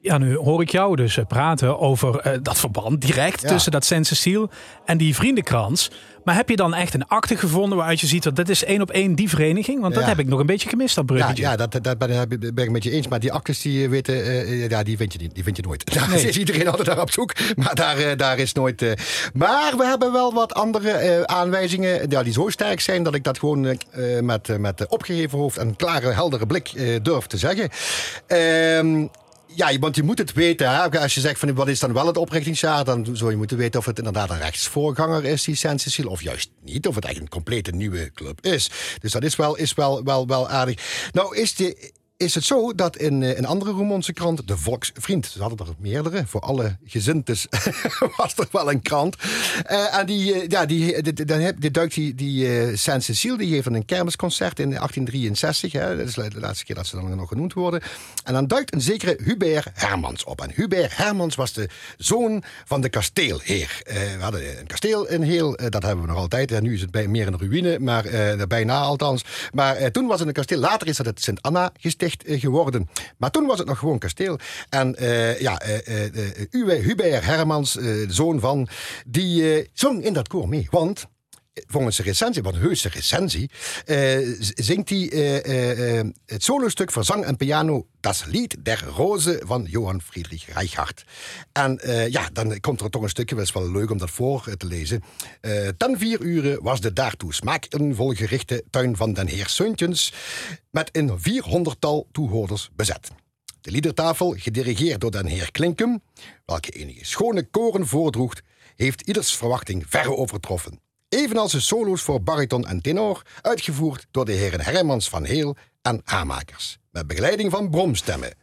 [0.00, 3.84] Ja, nu hoor ik jou dus eh, praten over uh, dat verband direct tussen dat
[3.84, 4.48] Saint-Cecile
[4.84, 5.90] en die vriendenkrans.
[6.24, 8.80] Maar heb je dan echt een akte gevonden waaruit je ziet dat dit is één
[8.80, 9.80] op één die vereniging?
[9.80, 11.42] Want dat heb ik nog een beetje gemist, dat bruggetje.
[11.42, 13.08] Ja, ja dat, dat, ben, ben ik met je eens.
[13.08, 15.84] Maar die actes die eh, weten, uh, ja, die vind je, die vind je nooit.
[15.94, 16.28] Daar nee.
[16.28, 17.32] is iedereen altijd naar op zoek.
[17.56, 18.82] Maar daar, uh, daar is nooit...
[18.82, 18.92] Uh,
[19.32, 23.02] maar we hebben wel wat andere aanwijzingen ja, die zo sterk zijn...
[23.02, 23.78] dat ik dat gewoon
[24.20, 27.70] met, met opgeheven hoofd en klare, heldere blik durf te zeggen.
[29.54, 30.70] Ja, want je moet het weten.
[30.70, 31.00] Hè?
[31.00, 33.80] Als je zegt van wat is dan wel het oprichtingsjaar, dan zou je moeten weten
[33.80, 36.86] of het inderdaad een rechtsvoorganger is, die saint of juist niet.
[36.86, 38.70] Of het eigenlijk een complete nieuwe club is.
[39.00, 41.08] Dus dat is wel, is wel, wel, wel aardig.
[41.12, 45.26] Nou, is de, is het zo dat in een eh, andere Roermondse krant, de Volksvriend,
[45.26, 47.46] ze hadden er meerdere, voor alle gezintes
[48.16, 49.16] was er wel een krant.
[49.70, 53.84] Uh, en die, uh, ja, die, die, duikt die, die uh, Saint-Cecile, die heeft een
[53.84, 57.82] kermisconcert in 1863, hè, dat is de laatste keer dat ze dan nog genoemd worden.
[58.24, 60.40] En dan duikt een zekere Hubert Hermans op.
[60.40, 63.80] En Hubert Hermans was de zoon van de kasteelheer.
[63.84, 66.52] we hadden een kasteel in Heel, dat hebben we nog altijd.
[66.52, 68.04] En nu is het bij, meer een ruïne, maar
[68.48, 69.24] bijna althans.
[69.52, 72.07] Maar toen was het een kasteel, later is dat het Sint-Anna gesticht.
[72.16, 72.88] Eh, geworden.
[73.16, 74.38] Maar toen was het nog gewoon kasteel.
[74.68, 76.04] En uh, ja, uh,
[76.50, 78.68] Uwe Hubert Hermans, zoon van,
[79.06, 80.66] die zong in dat koor mee.
[80.70, 81.06] Want
[81.66, 83.50] volgens de recensie, wat een heuse recensie,
[83.86, 89.42] uh, zingt hij uh, uh, het solostuk voor zang en piano Das Lied der Rose
[89.44, 91.04] van Johann Friedrich Reichardt.
[91.52, 94.56] En ja, dan komt er toch een stukje, dat is wel leuk om dat voor
[94.56, 95.02] te lezen.
[95.76, 100.12] ten vier uren was de daartoe smaakenvol gerichte tuin van den heer Seuntjens
[100.70, 103.10] met een vierhonderdtal toehoorders bezet.
[103.60, 106.02] De liedertafel, gedirigeerd door den heer Klinkum,
[106.46, 108.34] welke enige schone koren voordroeg,
[108.76, 110.80] heeft ieders verwachting verre overtroffen.
[111.08, 116.00] Evenals de solo's voor bariton en tenor, uitgevoerd door de heren Hermans van Heel en
[116.04, 116.78] Hamakers.
[116.90, 118.34] Met begeleiding van bromstemmen.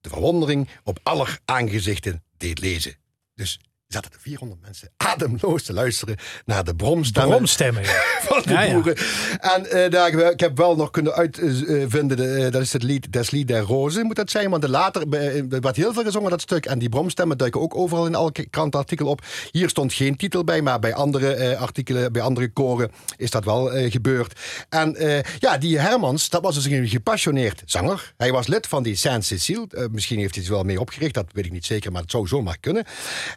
[0.00, 2.96] De verwondering op aller aangezichten deed lezen.
[3.34, 3.60] Dus
[3.94, 8.02] zaten er 400 mensen ademloos te luisteren naar de bromstemmen, bromstemmen ja.
[8.28, 8.96] van de boeren.
[9.40, 13.30] En uh, daar, ik heb wel nog kunnen uitvinden, uh, dat is het lied Des
[13.30, 14.50] Lied der Rozen, moet dat zijn.
[14.50, 15.08] Want de later
[15.60, 16.66] werd heel veel gezongen, dat stuk.
[16.66, 19.24] En die bromstemmen duiken ook overal in elk krantartikel op.
[19.50, 23.90] Hier stond geen titel bij, maar bij andere artikelen, bij andere koren is dat wel
[23.90, 24.40] gebeurd.
[24.68, 24.96] En
[25.38, 28.14] ja, die Hermans, dat was dus een gepassioneerd zanger.
[28.16, 29.88] Hij was lid van die Saint-Cécile.
[29.90, 32.26] misschien heeft hij het wel mee opgericht, dat weet ik niet zeker, maar het zou
[32.26, 32.84] zomaar kunnen.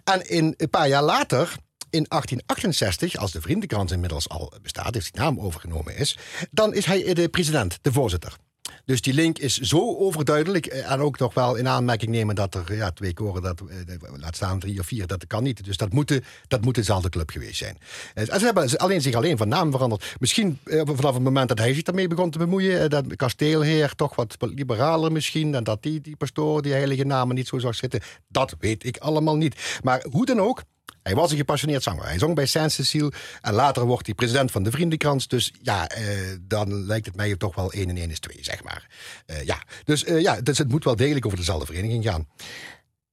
[0.04, 1.56] En in een paar jaar later,
[1.90, 6.18] in 1868, als de Vriendenkrant inmiddels al bestaat, heeft die naam overgenomen is,
[6.52, 8.38] dan is hij de president, de voorzitter.
[8.86, 10.66] Dus die link is zo overduidelijk.
[10.66, 13.96] Eh, en ook nog wel in aanmerking nemen dat er ja, twee koren, dat, eh,
[14.18, 15.66] laat staan drie of vier, dat kan niet.
[15.66, 17.78] Dus dat moet, dat moet dezelfde club geweest zijn.
[18.14, 20.16] En ze hebben alleen zich alleen van naam veranderd.
[20.20, 24.16] Misschien eh, vanaf het moment dat hij zich daarmee begon te bemoeien, dat kasteelheer toch
[24.16, 28.02] wat liberaler misschien, en dat die, die pastoor die heilige namen niet zo zag zitten,
[28.28, 29.80] dat weet ik allemaal niet.
[29.84, 30.64] Maar hoe dan ook,
[31.08, 32.06] hij was een gepassioneerd zanger.
[32.06, 35.28] Hij zong bij Saint-Cecile en later wordt hij president van de Vriendenkrans.
[35.28, 36.04] Dus ja, eh,
[36.42, 38.88] dan lijkt het mij toch wel 1 en 1 is 2, zeg maar.
[39.28, 42.28] Uh, ja, dus, uh, ja, dus het moet wel degelijk over dezelfde vereniging gaan.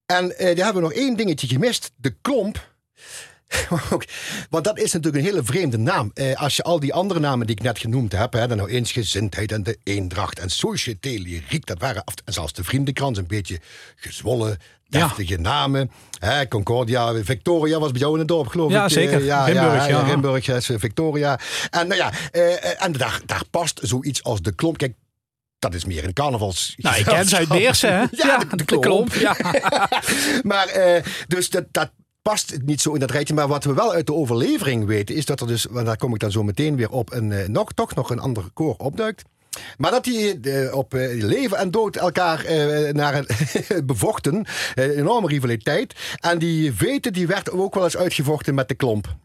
[0.07, 1.92] En uh, daar hebben we nog één dingetje gemist.
[1.96, 2.72] De klomp
[4.50, 6.11] Want dat is natuurlijk een hele vreemde naam.
[6.14, 8.70] Eh, als je al die andere namen die ik net genoemd heb, hè, dan nou
[8.70, 13.61] eensgezindheid en de eendracht en Société Lyrique, dat waren, en zelfs de vriendenkrans, een beetje
[13.96, 14.59] gezwollen,
[15.00, 15.90] deftige namen.
[16.18, 18.90] Hè, Concordia, Victoria was bij jou in het dorp, geloof Ja, ik.
[18.90, 19.20] zeker.
[19.20, 20.02] Eh, ja, Rimburg, ja, ja.
[20.02, 21.38] Rimburg is Victoria.
[21.70, 24.78] En, nou ja, eh, en daar, daar past zoiets als de klomp.
[24.78, 24.94] Kijk,
[25.59, 26.74] dat is meer een carnavals.
[26.76, 28.04] Nou, ik ken ze uit Beersen, hè?
[28.11, 29.14] Ja, de, de klomp.
[29.14, 29.37] Ja.
[30.42, 31.90] maar eh, dus dat, dat
[32.22, 33.35] past niet zo in dat rijtje.
[33.35, 36.14] Maar wat we wel uit de overlevering weten, is dat er dus, want daar kom
[36.14, 39.22] ik dan zo meteen weer op, een, nog, toch nog een ander koor opduikt.
[39.77, 44.45] Maar dat die op eh, leven en dood elkaar eh, naar een bevochten.
[44.75, 45.95] Eh, enorme rivaliteit.
[46.21, 49.17] En die weten, die werd ook wel eens uitgevochten met de klomp.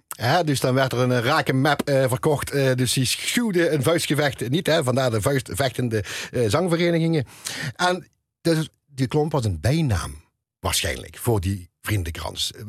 [0.45, 2.51] Dus dan werd er een rake map verkocht.
[2.51, 4.67] dus die schuwde een vuistgevecht niet.
[4.67, 6.03] Hè, vandaar de vuistvechtende
[6.47, 7.25] zangverenigingen.
[7.75, 8.07] En
[8.41, 10.23] dus, die klomp was een bijnaam.
[10.59, 11.17] Waarschijnlijk.
[11.17, 12.51] Voor die vriendenkrans.
[12.51, 12.63] Eh,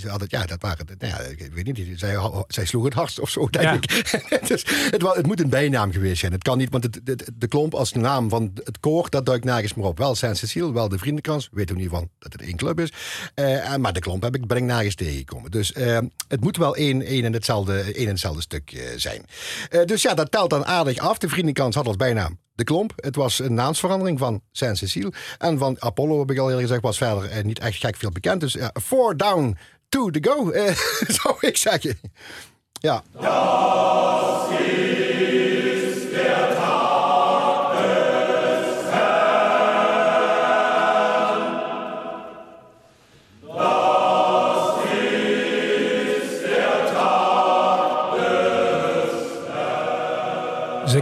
[0.00, 2.16] Ze hadden, ja, dat waren, nou ja, ik weet niet, zij,
[2.48, 3.72] zij sloeg het hardst of zo, denk Ja.
[3.72, 3.84] ik.
[4.48, 6.32] dus het, het moet een bijnaam geweest zijn.
[6.32, 9.44] Het kan niet, want het, het- de klomp als naam van het koor, dat duikt
[9.44, 9.98] nergens meer op.
[9.98, 11.44] Wel Saint-Cecile, wel de vriendenkrans.
[11.50, 12.92] We weten in ieder geval dat het één club is.
[13.34, 15.50] Eh, en- maar de klomp heb ik, ben ik nergens tegengekomen.
[15.50, 19.24] Dus eh, het moet wel één, één, en, hetzelfde, één en hetzelfde stuk eh, zijn.
[19.70, 21.18] Eh, dus ja, dat telt dan aardig af.
[21.18, 22.92] De vriendenkrans had als bijnaam de klomp.
[22.96, 25.12] Het was een naamsverandering van Saint-Cecile.
[25.38, 28.10] En van Apollo, heb ik al eerder gezegd, was verder eh, niet echt gek veel
[28.10, 28.40] bekend.
[28.40, 29.56] Dus ja, four down,
[29.88, 30.76] two to go, eh,
[31.20, 31.98] zou ik zeggen.
[32.72, 33.02] Ja.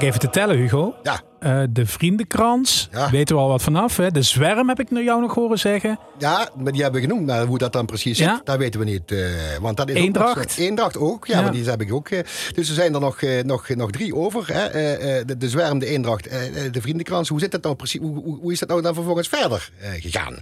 [0.03, 0.95] Even te tellen, Hugo.
[1.03, 1.21] Ja.
[1.41, 3.11] Eh, de vriendenkrans, Ja.
[3.11, 3.97] weten we al wat vanaf.
[3.97, 4.11] Hè?
[4.11, 5.99] De zwerm heb ik naar jou nog horen zeggen.
[6.19, 7.27] Ja, maar die hebben we genoemd.
[7.27, 8.41] Maar hoe dat dan precies zit, Ja.
[8.45, 9.13] dat weten we niet.
[9.13, 9.19] eh,
[9.61, 10.53] want dat is ook Eendracht?
[10.53, 12.09] zo- Eendracht ook, ja, want die heb ik ook.
[12.09, 12.19] eh,
[12.55, 14.45] dus er zijn er nog, nog, nog drie over.
[14.53, 14.69] Hè.
[15.25, 16.25] De, de zwerm, de eendracht,
[16.73, 17.29] de vriendenkrans.
[17.29, 18.01] Hoe zit dat nou precies?
[18.01, 20.39] Hoe, hoe, hoe is dat nou dan vervolgens verder gegaan?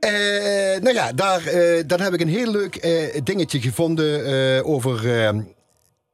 [0.00, 0.10] Eh,
[0.82, 1.42] nou ja, daar,
[1.86, 2.88] dan heb ik een heel leuk
[3.24, 5.30] dingetje gevonden over eh,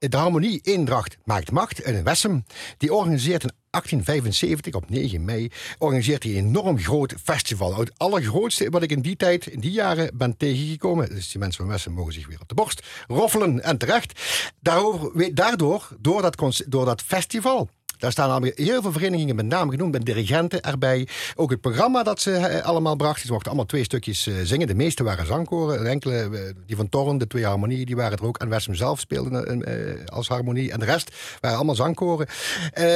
[0.09, 2.45] de harmonie Eendracht maakt macht in Wessem.
[2.79, 7.77] Die organiseert in 1875 op 9 mei organiseert hij een enorm groot festival.
[7.77, 11.09] Het allergrootste wat ik in die tijd, in die jaren ben tegengekomen.
[11.09, 14.21] Dus die mensen van Wessem mogen zich weer op de borst roffelen en terecht.
[14.61, 17.69] Daarover, daardoor, door dat, door dat festival.
[18.05, 21.09] Daar staan heel veel verenigingen met naam genoemd, met dirigenten erbij.
[21.35, 23.27] Ook het programma dat ze eh, allemaal brachten.
[23.27, 24.67] Ze mochten allemaal twee stukjes eh, zingen.
[24.67, 25.87] De meeste waren zangkoren.
[25.87, 28.39] Enkele, eh, die van Torren, de twee harmonieën, die waren er ook.
[28.39, 30.73] En Wessem zelf speelde als harmonie.
[30.73, 32.27] En de rest waren allemaal zangkoren.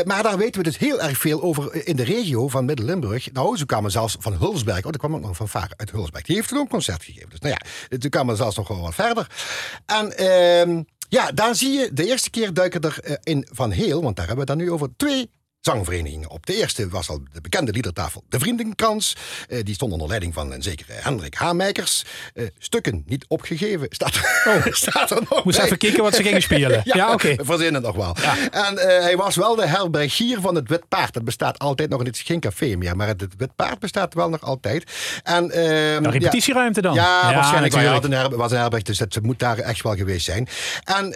[0.05, 3.33] Maar daar weten we dus heel erg veel over in de regio van Midden-Limburg.
[3.33, 4.85] Nou, ze kwamen zelfs van Hulsberg.
[4.85, 6.25] Oh, er kwam ook nog van Varen uit Hulsberg.
[6.25, 7.31] Die heeft toen ook een concert gegeven.
[7.31, 9.27] Dus nou ja, toen kwamen we zelfs nog wel wat verder.
[9.87, 10.17] En...
[10.17, 14.17] ehm, ja, daar zie je de eerste keer duiken er eh, in Van Heel, want
[14.17, 15.31] daar hebben we het dan nu over, twee
[15.69, 16.47] zangverenigingen op.
[16.47, 19.17] De eerste was al de bekende liedertafel De Vriendenkrans.
[19.49, 22.05] Eh, die stond onder leiding van een zekere Hendrik Haamijkers.
[22.35, 23.87] Eh, stukken niet opgegeven.
[23.91, 24.21] Staat,
[24.85, 25.67] staat er nog Moest bij.
[25.67, 26.81] even kijken wat ze gingen spelen.
[26.99, 27.29] Ja, oké.
[27.29, 28.17] Het nog wel.
[28.51, 31.15] En eh, hij was wel de herbergier van het Wit Paard.
[31.15, 32.03] Dat bestaat altijd nog.
[32.03, 34.93] Het is geen café meer, maar het, Wit Paard bestaat wel nog altijd.
[35.23, 36.95] En, ehm, Een repetitieruimte dan?
[36.95, 37.75] Ja, waarschijnlijk.
[37.75, 40.49] Ja, een was een herberg, dus het moet daar echt wel geweest zijn.
[40.85, 41.15] En,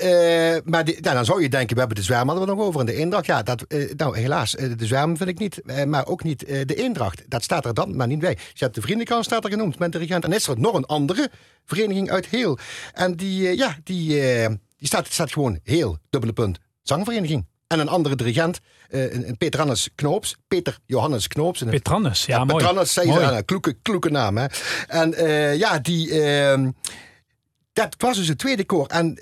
[0.65, 2.81] maar die, dan zou je denken, we hebben de zwerm hadden we nog over.
[2.81, 3.65] En de eendracht, ja, dat,
[3.97, 5.62] nou helaas, eh, de zwerm vind ik niet.
[5.62, 7.22] eh, maar ook niet eh, de eendracht.
[7.28, 8.38] Dat staat er dan maar niet bij.
[8.52, 10.24] Je hebt de vriendenkrans staat er genoemd met de regent.
[10.24, 11.31] En is er nog een andere
[11.64, 12.59] vereniging uit Heel.
[12.92, 14.09] En die, ja, die,
[14.76, 17.46] die staat, staat gewoon Heel, dubbele punt, zangvereniging.
[17.66, 20.37] En een andere dirigent, een, Hannes Knoops.
[20.48, 21.61] Peter Johannes Knoops.
[21.61, 22.57] Een Petrannus, ja, mooi.
[22.59, 23.37] Petrannus, zei ze, Mooi.
[23.37, 24.37] een kloeke, kloeke naam.
[24.37, 24.46] Hè?
[24.87, 25.11] En
[25.59, 26.70] ja, die, ehm,
[27.72, 28.87] dat was dus het tweede koor.
[28.87, 29.16] En,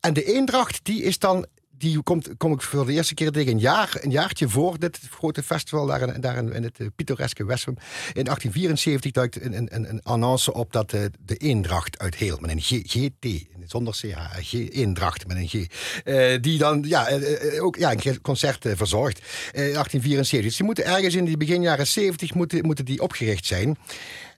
[0.00, 1.46] en de eendracht, die is dan...
[1.82, 5.00] Die komt, kom ik voor de eerste keer tegen een, jaar, een jaartje voor dit
[5.10, 7.76] grote festival daar in, daar in, het eh, pittoreske Westrum.
[8.12, 12.50] In 1874 duikt een, een, een, annonce op dat eh, de eendracht uit Heel, met
[12.50, 15.54] een G, GT, zonder CH, G, eendracht met een G.
[16.04, 19.18] eh, die dan ja, eh, eh, ook ja, een concert eh, verzorgt.
[19.18, 19.24] eh,
[19.66, 20.42] in 1874.
[20.42, 23.76] Dus die moeten ergens in die begin jaren 70 moeten, moeten die opgericht zijn.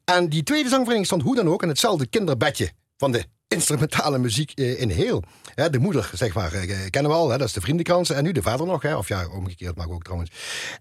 [0.04, 3.24] En die tweede zangvereniging stond hoe dan ook in hetzelfde kinderbedje van de
[3.54, 5.22] instrumentale muziek eh, in heel.
[5.70, 8.10] De moeder, zeg maar, eh, kennen we al, hè, dat is de vriendenkrans.
[8.10, 10.30] En nu de vader nog, hè, of ja, omgekeerd mag ook trouwens.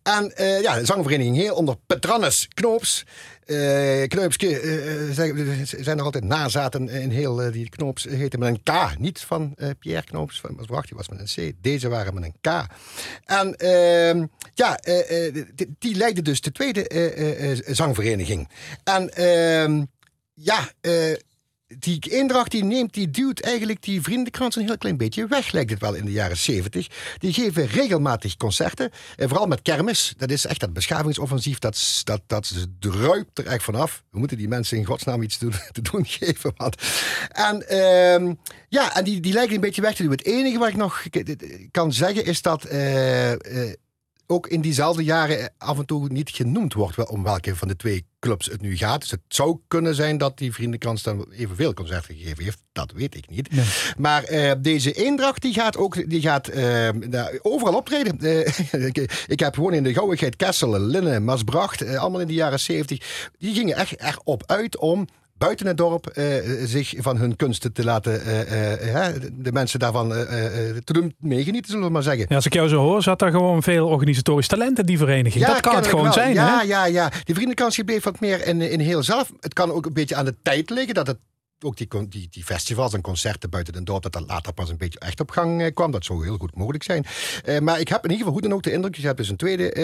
[0.04, 3.06] En eh, ja, de zangvereniging heel onder Petranus Knoops.
[3.46, 4.60] Eh Knoopske
[5.82, 9.00] zijn, er altijd nazaten in heel, die Knoops heten met een K.
[9.00, 11.56] Niet van Pierre Knoops, van wacht, die was met een C.
[11.62, 12.66] Deze waren met een K.
[13.26, 14.80] En ehm, ja,
[15.56, 18.50] die, die leidde dus de tweede zangvereniging.
[18.84, 19.84] En ehm,
[20.34, 20.70] ja,
[21.80, 25.70] die eendracht die neemt, die duwt eigenlijk die vriendenkrans een heel klein beetje weg, lijkt
[25.70, 26.88] het wel in de jaren 70.
[27.18, 30.14] Die geven regelmatig concerten, en vooral met kermis.
[30.18, 34.04] Dat is echt dat beschavingsoffensief, dat, dat, dat druipt er echt vanaf.
[34.12, 36.54] We moeten die mensen in godsnaam iets te, te doen geven.
[36.56, 36.76] Want.
[37.30, 38.34] En ehm,
[38.70, 40.12] ja, en die, die lijken een beetje weg te doen.
[40.12, 41.04] Het enige wat ik nog
[41.72, 42.72] kan zeggen is dat...
[42.72, 43.32] Uh,
[44.28, 48.06] ook in diezelfde jaren af en toe niet genoemd wordt om welke van de twee
[48.20, 49.02] clubs het nu gaat.
[49.02, 52.64] Dus het zou kunnen zijn dat die vriendenkrans dan evenveel concerten gegeven heeft.
[52.72, 53.50] Dat weet ik niet.
[53.98, 56.90] Maar uh, deze Eendracht die gaat ook die gaat, uh,
[57.42, 58.18] overal optreden.
[58.20, 58.48] Uh,
[58.90, 63.30] ik, ik, heb gewoon in de Gouwigheid Kessel, Linnen, Masbracht, allemaal in de jaren 70.
[63.38, 65.08] Die gingen echt erop uit om
[65.46, 66.26] buiten het dorp uh,
[66.66, 71.92] zich van hun kunsten te laten, uh, de mensen daarvan te doen meegenieten, zullen we
[71.92, 72.26] maar zeggen.
[72.30, 75.46] Ja, als ik jou zo hoor, zat daar gewoon veel organisatorisch talent in die vereniging.
[75.46, 76.64] dat kan het gewoon zijn, ja, hè?
[76.64, 79.32] Ja, ja, Die vriendenkans bleef wat meer in, in heel zelf.
[79.40, 81.18] Het kan ook een beetje aan de tijd liggen dat het
[81.64, 84.78] ook die, die, die, festivals en concerten buiten het dorp, dat dat later pas een
[84.78, 85.92] beetje echt op gang eh, kwam.
[85.92, 87.06] Dat zou heel goed mogelijk zijn.
[87.46, 89.30] Uh, maar ik heb in ieder geval goed dan ook de indruk, je hebt dus
[89.30, 89.76] een tweede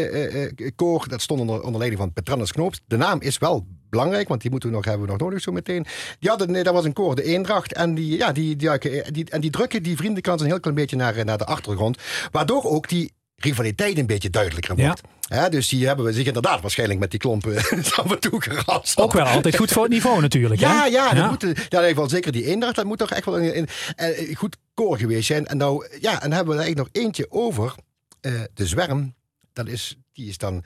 [0.60, 2.82] uh, koor, dat stond onder, onder leiding van Petranus Knoops.
[2.88, 5.52] De naam is wel belangrijk, want die moeten we nog, hebben we nog nodig zo
[5.52, 5.86] meteen.
[6.20, 7.74] Die hadden, nee, dat was een koor, de Eendracht.
[7.74, 8.78] En die, ja, die, die,
[9.12, 11.98] die, en die drukken die vriendenkans een heel klein beetje naar, naar de achtergrond.
[12.32, 15.02] Waardoor ook die rivaliteit een beetje duidelijker wordt.
[15.22, 15.50] Ja.
[15.50, 17.56] dus die hebben we zich inderdaad waarschijnlijk met die klompen
[18.02, 18.98] af en toe gerast.
[18.98, 20.60] Ook wel altijd goed voor het niveau natuurlijk.
[20.60, 20.86] Ja, hè?
[20.86, 21.36] ja, ja.
[21.38, 24.98] Dat ja, wel zeker die eendracht, dat moet toch echt wel een, een, goed koor
[24.98, 25.48] geweest zijn.
[25.48, 27.76] En nou, ja, en hebben we er eigenlijk nog eentje over.
[28.22, 29.16] Uh, de zwerm,
[29.54, 30.64] dat is, die is dan...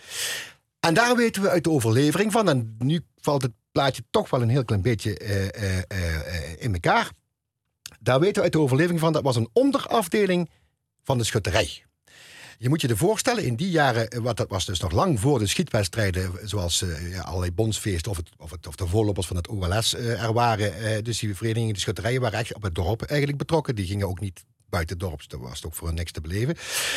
[0.79, 4.41] En daar weten we uit de overlevering van, en nu valt het plaatje toch wel
[4.41, 7.11] een heel klein beetje uh, uh, in elkaar.
[7.99, 10.49] Daar weten we uit de overlevering van, dat was een onderafdeling
[11.03, 11.83] van de schutterij.
[12.57, 15.19] Je moet je er voorstellen, in die jaren, eh, wat dat was dus nog lang
[15.19, 19.93] voor de schietwedstrijden, zoals ja, allerlei bondsfeest of, of, of de voorlopers van het OLS
[19.93, 21.03] er waren.
[21.03, 23.75] Dus die verenigingen, de schutterijen waren echt op het dorp eigenlijk betrokken.
[23.75, 25.29] Die gingen ook niet buiten het dorp.
[25.29, 26.55] Dat was het ook voor niks te beleven.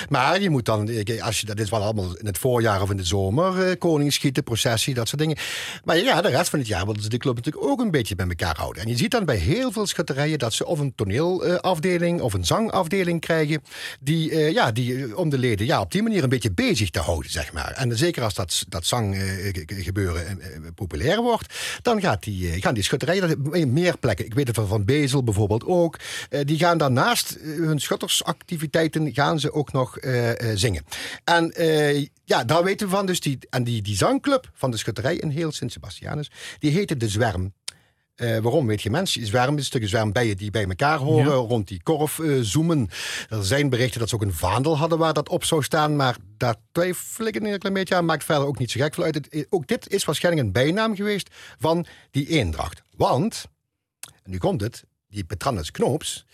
[0.08, 2.96] Maar je moet dan, als je, dat is wel allemaal in het voorjaar of in
[2.96, 5.36] de zomer, uh, koningsschieten, processie, dat soort dingen.
[5.84, 8.14] Maar ja, de rest van het jaar wilden ze de club natuurlijk ook een beetje
[8.14, 8.82] bij elkaar houden.
[8.82, 12.44] En je ziet dan bij heel veel schutterijen dat ze of een toneelafdeling of een
[12.44, 13.62] zangafdeling krijgen,
[14.00, 16.90] die, uh, ja, die eh, om de leden ja, op die manier een beetje bezig
[16.90, 17.72] te houden, zeg maar.
[17.72, 20.38] En zeker als dat, dat zanggebeuren
[20.74, 24.26] populair wordt, dan gaat die, gaan die schutterijen meer plekken.
[24.26, 25.98] Ik weet het van Van Bezel bijvoorbeeld ook.
[26.44, 30.84] die gaan daarnaast hun schuttersactiviteiten gaan ze ook nog uh, zingen.
[31.24, 33.06] En uh, ja, daar weten we van.
[33.06, 37.08] Dus die, en die, die zangclub van de schutterij in heel Sint-Sebastianus, die heette De
[37.08, 37.52] Zwerm.
[38.16, 39.26] Uh, waarom weet je mensen?
[39.26, 42.88] Zwerm is een zwermbijen die bij elkaar horen, rond die korf uh, zoomen.
[43.28, 46.16] Er zijn berichten dat ze ook een vaandel hadden waar dat op zou staan, maar
[46.36, 48.04] daar twijfel ik een klein beetje aan.
[48.04, 49.46] Maakt verder ook niet zo gek veel uit.
[49.48, 52.82] ook dit is waarschijnlijk een bijnaam geweest van die eendracht.
[52.96, 53.46] Want,
[54.22, 56.26] en nu komt het, die Petranus Knoops,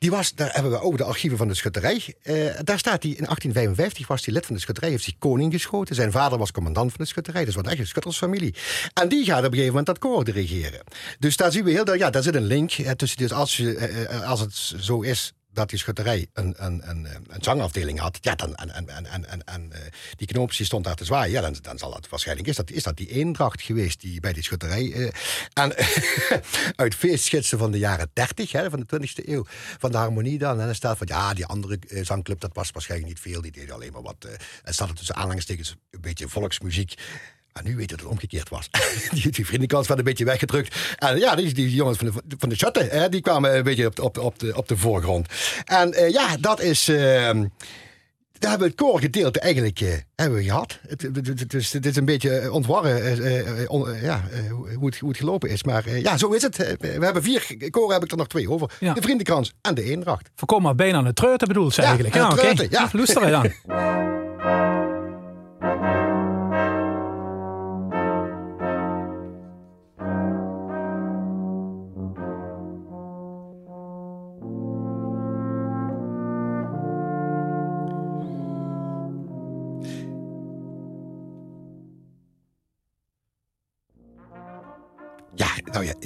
[0.00, 2.14] die was, daar hebben we ook de archieven van de schutterij.
[2.22, 5.52] Uh, daar staat hij, in 1855 was hij lid van de schutterij, heeft zich koning
[5.52, 5.94] geschoten.
[5.94, 8.54] Zijn vader was commandant van de schutterij, dus wat echt een schuttersfamilie.
[8.94, 10.80] En die gaat op een gegeven moment dat koor dirigeren.
[11.18, 14.28] Dus daar zien we heel, ja, daar zit een link tussen, dus als, je, uh,
[14.28, 18.54] als het zo is dat die schutterij een, een, een, een zangafdeling had, ja, dan,
[18.54, 19.72] en, en, en, en, en
[20.16, 22.82] die knoopjes stond daar te zwaaien, ja, dan, dan zal dat waarschijnlijk, is dat, is
[22.82, 25.10] dat die eendracht geweest die bij die schutterij, uh,
[25.52, 25.74] en
[26.82, 29.44] uit feestschetsen van de jaren 30, hè, van de 20e eeuw,
[29.78, 32.70] van de harmonie dan, en dan staat van, ja, die andere uh, zangclub, dat was
[32.70, 34.32] waarschijnlijk niet veel, die deden alleen maar wat, uh,
[34.62, 36.94] en staat er tussen aanhalingstekens een beetje volksmuziek,
[37.52, 38.68] en nu weet je dat het omgekeerd was.
[39.14, 40.76] die, die vriendenkans werd een beetje weggedrukt.
[40.98, 43.86] En ja, die, die jongens van de, van de chatten, hè, die kwamen een beetje
[43.86, 45.28] op, op, op, de, op de voorgrond.
[45.64, 46.88] En uh, ja, dat is...
[46.88, 47.30] Uh,
[48.38, 50.78] daar hebben we het koorgedeelte eigenlijk uh, hebben we gehad.
[50.88, 55.18] Het, het, het, is, het is een beetje ontwarren on, ja, hoe, het, hoe het
[55.18, 55.64] gelopen is.
[55.64, 56.56] Maar ja, zo is het.
[56.56, 58.72] we hebben vier koren, heb ik er nog twee over.
[58.80, 58.94] Ja.
[58.94, 60.30] De Vriendenkrans en de Eendracht.
[60.34, 62.16] Voorkom maar bijna aan de treurte bedoelt ze ja, eigenlijk.
[62.16, 62.80] Ja, treurte, okay.
[62.80, 62.88] ja.
[62.92, 64.19] Luisteren dan.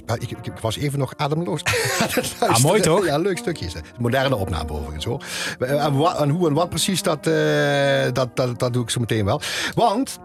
[0.07, 1.63] Ik, ik, ik, was even nog ademloos.
[2.41, 3.05] ah, mooi toch?
[3.05, 3.69] Ja, leuk stukje.
[3.99, 5.25] Moderne opname overigens hoor.
[5.59, 9.25] En, en, hoe en wat precies, dat, uh, dat, dat, dat doe ik zo meteen
[9.25, 9.41] wel.
[9.75, 10.19] Want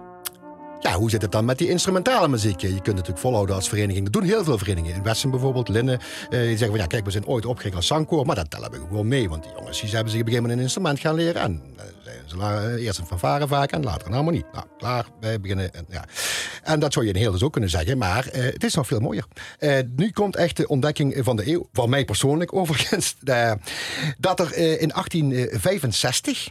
[0.79, 2.61] ja, hoe zit het dan met die instrumentale muziek?
[2.61, 4.03] Je kunt natuurlijk volhouden als vereniging.
[4.03, 4.95] Dat doen heel veel verenigingen.
[4.95, 5.99] In Westen bijvoorbeeld, Linnen.
[5.99, 8.25] Eh, die zeggen van ja, kijk, we zijn ooit opgericht als zangkoor.
[8.25, 9.29] Maar dat tellen we gewoon mee.
[9.29, 11.41] Want die jongens die hebben zich op een gegeven moment een instrument gaan leren.
[11.41, 11.83] En uh,
[12.25, 14.45] ze eerst een fanfare vaak en later een harmonie.
[14.53, 15.73] Nou, klaar, wij beginnen.
[15.73, 16.03] En, ja.
[16.63, 18.87] En dat zou je in heel dus ook kunnen zeggen, maar eh, het is nog
[18.87, 19.25] veel mooier.
[19.59, 23.51] Eh, nu komt echt de ontdekking van de eeuw, van mij persoonlijk overigens, eh,
[24.17, 26.49] dat er eh, in 1865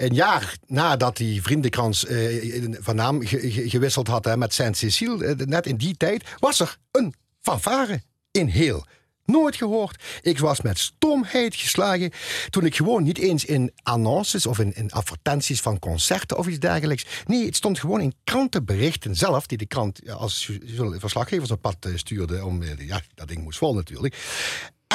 [0.00, 5.24] een jaar nadat die vriendenkrans eh, van naam ge- ge- gewisseld had hè, met Saint-Cécile,
[5.26, 8.86] eh, net in die tijd, was er een fanfare in heel.
[9.24, 10.02] Nooit gehoord.
[10.22, 12.10] Ik was met stomheid geslagen
[12.50, 17.06] toen ik gewoon niet eens in annonces of in, advertenties van concerten of iets dergelijks.
[17.26, 20.50] Nee, het stond gewoon in krantenberichten zelf, die de krant als
[20.98, 22.44] verslaggevers op pad eh, stuurde.
[22.44, 24.16] Om, ja, dat ding moest vol natuurlijk.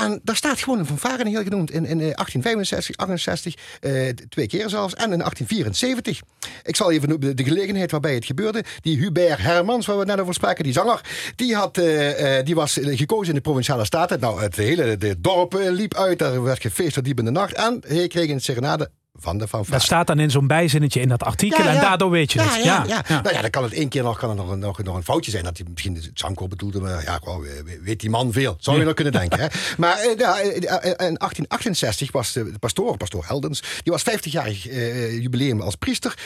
[0.04, 1.72] En daar staat gewoon een fanfare heel genoemd.
[1.72, 4.93] In, in eh, 1865, 68, eh, twee keer zelfs.
[4.93, 6.22] En in 1874.
[6.64, 8.64] Ik zal even de gelegenheid waarbij het gebeurde.
[8.82, 11.02] Die Hubert Hermans, waar we net over spraken, die zanger.
[11.36, 14.20] Die, had, eh, eh, die was eh, gekozen in de Provinciale Staten.
[14.20, 16.22] Nou, het hele dorp eh, liep uit.
[16.22, 17.54] Er werd gefeest tot diep in de nacht.
[17.54, 18.89] En hij kreeg een serenade
[19.20, 19.72] van de fanfare.
[19.78, 21.63] Dat staat dan in zo'n bijzinnetje in dat artikel.
[21.63, 22.63] Ja, en daardoor weet je ja, het.
[22.63, 23.03] Ja, ja.
[23.07, 25.03] Nou ja, dan kan het één keer nog, kan er nog, een- nog, nog een
[25.03, 25.43] foutje zijn.
[25.43, 26.80] Dat hij misschien het Sanko bedoelde.
[26.80, 27.45] Maar ja, wow,
[27.82, 28.55] weet die man veel.
[28.59, 29.39] Zou je nog kunnen denken.
[29.39, 29.47] Hè?
[29.78, 33.59] Maar eh, ja, eh, eh, in 1868 was de pastoor, pastoor Heldens.
[33.84, 36.18] Die was 50-jarig eh, jubileum als priester.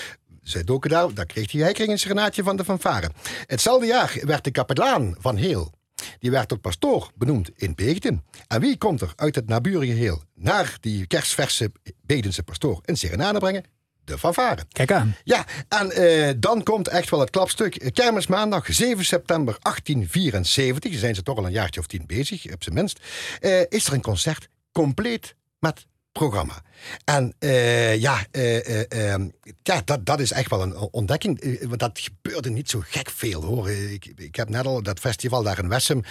[0.44, 3.10] Zij doken daar, daar kreeg hij, hij kreeg een serenaatje van de fanfare.
[3.46, 5.72] Hetzelfde jaar werd de kapelaan van Heel
[6.20, 8.24] die werd tot pastoor benoemd in Beegden.
[8.48, 11.72] En wie komt er uit het naburige heel naar die kerstverse
[12.02, 13.64] Beegdense pastoor een serenade brengen?
[14.04, 14.66] De fanfare.
[14.72, 15.16] Kijk aan.
[15.24, 17.94] Ja, en eh, dan komt echt wel het klapstuk.
[17.94, 22.64] Kermismaandag 7 september 1874, dan zijn ze toch al een jaartje of tien bezig, op
[22.64, 23.00] zijn minst,
[23.40, 26.62] eh, is er een concert compleet met programma.
[27.06, 29.22] En eh, ja, eh, eh, eh,
[29.64, 31.60] ja dat, dat is echt wel een ontdekking.
[31.68, 33.70] Want dat gebeurde niet zo gek veel hoor.
[33.70, 36.04] Ik, ik heb net al dat festival daar in Wessem.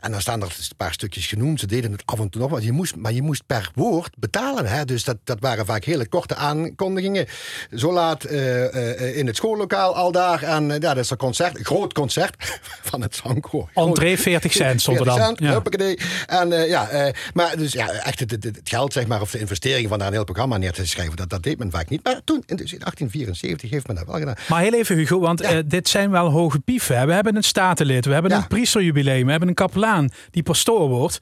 [0.00, 1.60] En dan staan er een paar stukjes genoemd.
[1.60, 2.50] Ze deden het af en toe nog.
[2.50, 4.66] Maar je moest, maar je moest per woord betalen.
[4.66, 4.84] Hè?
[4.84, 7.26] Dus dat, dat waren vaak hele korte aankondigingen.
[7.74, 10.42] Zo laat in het schoollokaal al daar.
[10.42, 11.58] En ja, dat is een concert.
[11.58, 12.60] Een groot concert
[12.90, 13.70] van het zangkoor.
[13.74, 15.36] Entree 40 cent stond er 40 dan.
[15.36, 15.94] cent, Ja.
[16.26, 19.88] En ja, maar dus ja, echt het, het, het geld zeg maar, of de investering
[19.88, 22.04] van daar heel programma neer te schrijven, dat, dat deed men vaak niet.
[22.04, 24.34] Maar toen, in, dus in 1874, heeft men dat wel gedaan.
[24.48, 25.48] Maar heel even Hugo, want Ja.
[25.50, 26.98] eh, dit zijn wel hoge pieven.
[26.98, 27.06] hè.
[27.06, 28.36] We hebben een statenlid, we hebben Ja.
[28.36, 31.20] een priesterjubileum, we hebben een kapelaan die pastoor wordt.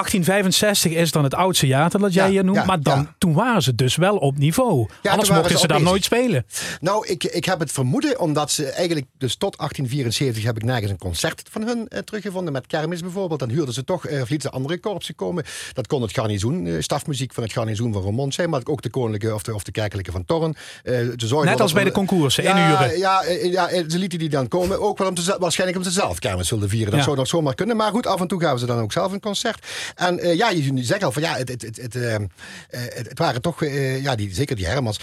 [0.00, 2.56] 1865 is dan het oudste jaar dat jij Ja, hier noemt.
[2.58, 3.14] ja, maar dan, ja.
[3.18, 4.88] toen waren ze dus wel op niveau.
[5.02, 6.46] Anders mochten ze ze dan nooit spelen.
[6.80, 10.90] Nou, ik, ik heb het vermoeden, omdat ze eigenlijk, dus tot 1874 heb ik nergens
[10.90, 12.52] een concert van hun eh, teruggevonden.
[12.52, 13.40] Met kermis bijvoorbeeld.
[13.40, 15.44] Dan huurden ze toch, eh, of lieten ze andere korpsen komen.
[15.72, 18.50] Dat kon het garnizoen, eh, stafmuziek van het garnizoen van Roermond zijn.
[18.50, 20.54] Maar ook de koninklijke of de, of de kerkelijke van Torren.
[20.82, 20.98] Eh,
[21.42, 22.98] Net als bij de concoursen, inhuren.
[22.98, 24.80] Ja, ja, eh, ze lieten die dan komen.
[24.80, 26.92] Ook wel om te, waarschijnlijk om ze zelf kermis wilden vieren.
[26.92, 27.76] Dat zou nog zomaar kunnen.
[27.76, 29.66] Maar goed, af en toe gaven ze dan ook zelf een concert.
[29.94, 32.22] En eh, ja, je zegt al van ja, het, het, het, het, eh, eh,
[32.70, 35.00] het, waren toch, eh, ja, die, zeker die Hermans.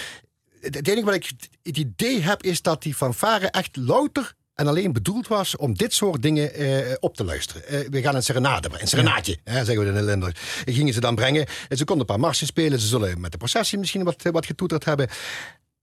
[0.62, 1.32] Het, enige wat ik
[1.64, 5.94] het idee heb is dat die fanfare echt louter en alleen bedoeld was om dit
[5.94, 6.52] soort dingen
[7.00, 7.92] op te luisteren.
[7.92, 10.32] We gaan een serenade brengen, een serenaatje, hè, zeggen we in de.
[10.66, 11.46] En gingen ze dan brengen.
[11.70, 12.80] En ze konden een paar marsen spelen.
[12.80, 15.08] Ze zullen met de processie misschien wat, wat getoeterd hebben.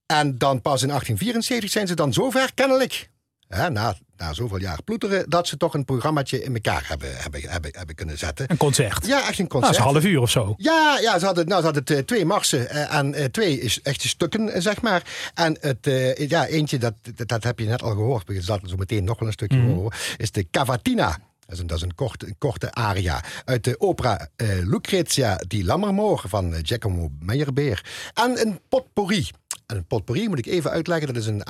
[0.06, 3.10] En dan pas in 1874 zijn ze dan zover, kennelijk,
[3.54, 7.40] hè, na, na zoveel jaar ploeteren, dat ze toch een programmaatje in elkaar hebben, hebben,
[7.50, 8.50] hebben, hebben kunnen zetten.
[8.50, 9.06] Een concert.
[9.06, 9.62] Ja, echt een Nou, concert.
[9.62, 10.54] dat is een half uur of zo.
[10.56, 13.80] Ja, ja ze hadden, nou, ze hadden eh, twee marsen eh, en eh, twee is-
[13.82, 15.02] echte stukken, zeg maar.
[15.34, 15.88] En het,
[16.30, 19.18] ja, eentje, dat, dat, dat heb je net al gehoord, we zullen zo meteen nog
[19.18, 21.18] wel een stukje horen, is de Cavatina.
[21.46, 25.40] Dat is een, dat is een, korte, een korte aria uit de opera eh, Lucrezia
[25.46, 27.84] di Lammermoor van Giacomo Meyerbeer.
[28.14, 29.28] En een potpourri.
[29.66, 31.42] En een potpourri moet ik even uitleggen, dat is een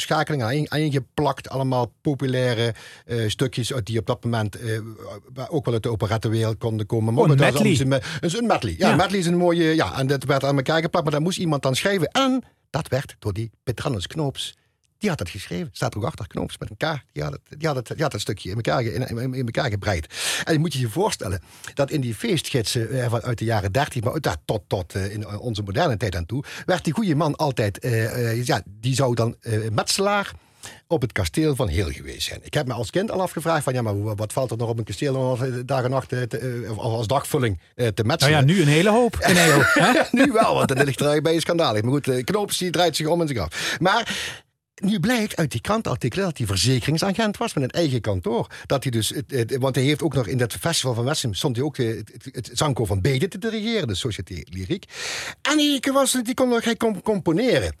[0.00, 2.74] aaneenschakeling, aaneen- aaneengeplakt, allemaal populaire
[3.06, 4.78] eh, stukjes die op dat moment eh,
[5.48, 7.14] ook wel uit de operettenwereld konden komen.
[7.14, 7.78] Maar Oh, een medley.
[7.80, 8.74] een, een medley.
[8.78, 8.96] Ja, Ja.
[8.96, 9.74] medley is een mooie.
[9.74, 12.08] Ja, en dat werd aan elkaar geplakt, maar dat moest iemand dan schrijven.
[12.08, 14.56] En dat werd door die Petrannus Knoops.
[14.98, 15.68] Die had het geschreven.
[15.72, 17.00] Staat er ook achter, Knoops met een K.
[17.12, 19.44] Die had het, die had het, die had het stukje in elkaar, in, in, in
[19.44, 20.14] elkaar gebreid.
[20.44, 21.40] En je moet je je voorstellen
[21.74, 25.62] dat in die feestgidsen eh, uit de jaren 30, maar tot, tot eh, in onze
[25.62, 29.58] moderne tijd aan toe, werd die goede man altijd, eh, ja, die zou dan eh,
[29.72, 30.32] metselaar
[30.86, 32.40] op het kasteel van Heel geweest zijn.
[32.42, 34.78] Ik heb me als kind al afgevraagd van ja, maar wat valt er nog op
[34.78, 38.34] een kasteel om als, dag en nacht te, of als dagvulling te Nou metselen?
[38.38, 39.16] ja, nu een hele hoop.
[39.20, 40.02] Hè?
[40.24, 41.82] nu wel, want dan ligt er bij je schandalig.
[41.82, 43.76] Maar goed, Knoops die draait zich om en zich af.
[43.80, 44.44] Maar
[44.82, 48.50] nu blijkt uit die krantartikelen dat hij verzekeringsagent was met een eigen kantoor.
[48.66, 49.12] Dat hij dus,
[49.58, 52.28] want hij heeft ook nog in dat festival van Wessem stond hij ook eh, het,
[52.32, 54.88] het, zangkoor van Bede te dirigeren, de Société Lyrique.
[55.42, 57.74] En hij, was, die kon nog hij componeren.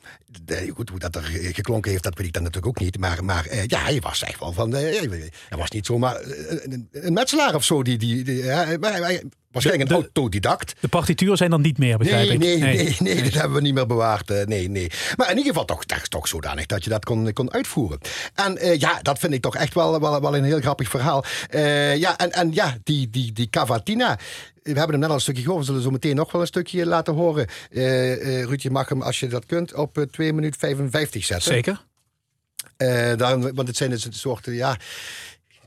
[0.74, 1.22] Goed, hoe dat er
[1.52, 2.98] geklonken heeft, dat weet ik dan natuurlijk ook niet.
[2.98, 5.00] Maar, maar eh, ja, hij was echt wel van, eh,
[5.48, 7.82] hij was niet zomaar een, een metselaar of zo.
[7.82, 8.44] Die, die, die,
[8.78, 9.20] maar
[9.56, 10.74] Waarschijnlijk een De- autodidact.
[10.80, 12.60] De partituren zijn dan niet meer, begrijp Nee, ik.
[12.62, 14.30] nee, nee, nee, dat hebben we niet meer bewaard.
[14.30, 14.90] eh, nee, nee.
[15.16, 17.98] Maar in ieder geval toch, toch, toch zodanig dat je dat kon, kon uitvoeren.
[18.34, 21.24] En eh, ja, dat vind ik toch echt wel, wel, wel een heel grappig verhaal.
[21.50, 24.18] Eh, ja, en, en ja, die, die, die cavatina.
[24.62, 25.60] We hebben hem net al een stukje gehoord.
[25.60, 27.46] We zullen zo meteen nog wel een stukje laten horen.
[27.70, 31.24] Eh eh, Ruud, je mag hem, als je dat kunt, op eh, 2 minuten 55
[31.24, 31.52] zetten.
[31.52, 31.84] Zeker.
[33.16, 34.76] Daarom, want het zijn dus een soort, ja...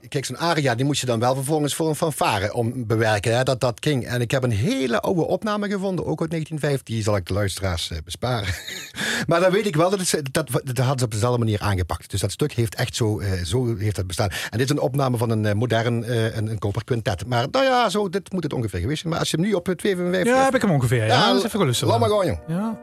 [0.08, 3.36] Kijk, zo'n aria, die moest je dan wel vervolgens voor een fanfare om bewerken.
[3.38, 3.43] Hè?
[3.43, 4.06] Dat, dat ging.
[4.06, 6.95] En ik heb een hele oude opname gevonden, ook uit 1950.
[6.95, 8.54] Die zal ik de luisteraars eh, besparen.
[9.28, 12.12] maar dan weet ik wel, dat, het, dat, dat hadden ze op dezelfde manier aangepakt.
[12.12, 14.30] Dus dat stuk heeft echt zo, eh, zo heeft het bestaan.
[14.30, 17.04] En dit is een opname van een eh, modern, eh, een, een.
[17.28, 19.12] Maar nou ja, zo, dit moet het ongeveer geweest zijn.
[19.12, 20.34] Maar als je hem nu op eh, 255...
[20.34, 21.06] Ja, heb ik hem ongeveer.
[21.06, 21.88] Ja, dat is even gelusten.
[21.88, 22.39] Laat maar gaan, jong.
[22.47, 22.80] Ja.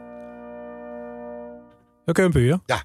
[2.05, 2.59] Oké, een puur.
[2.65, 2.83] Ja.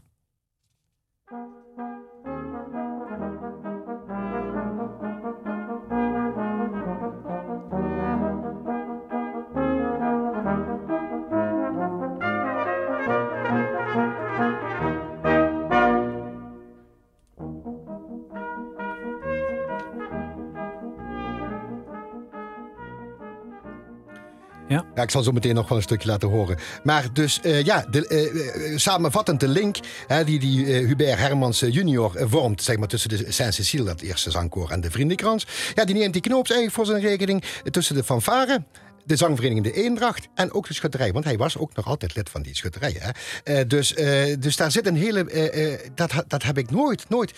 [25.02, 26.58] Ik zal zo meteen nog wel een stukje laten horen.
[26.82, 29.76] Maar dus, eh, ja, de, eh, samenvattend de link
[30.06, 34.70] hè, die, die Hubert Hermans junior vormt, zeg maar, tussen de Saint-Cécile, dat eerste zangkoor,
[34.70, 35.46] en de Vriendenkrans.
[35.74, 38.64] Ja, die neemt die knoops eigenlijk voor zijn rekening tussen de fanfare
[39.04, 41.12] de zangvereniging De Eendracht en ook de schutterij.
[41.12, 42.96] Want hij was ook nog altijd lid van die schutterij.
[42.98, 43.66] Hè?
[43.66, 43.94] Dus,
[44.38, 45.90] dus daar zit een hele...
[45.94, 47.32] dat, dat heb ik nooit, nooit...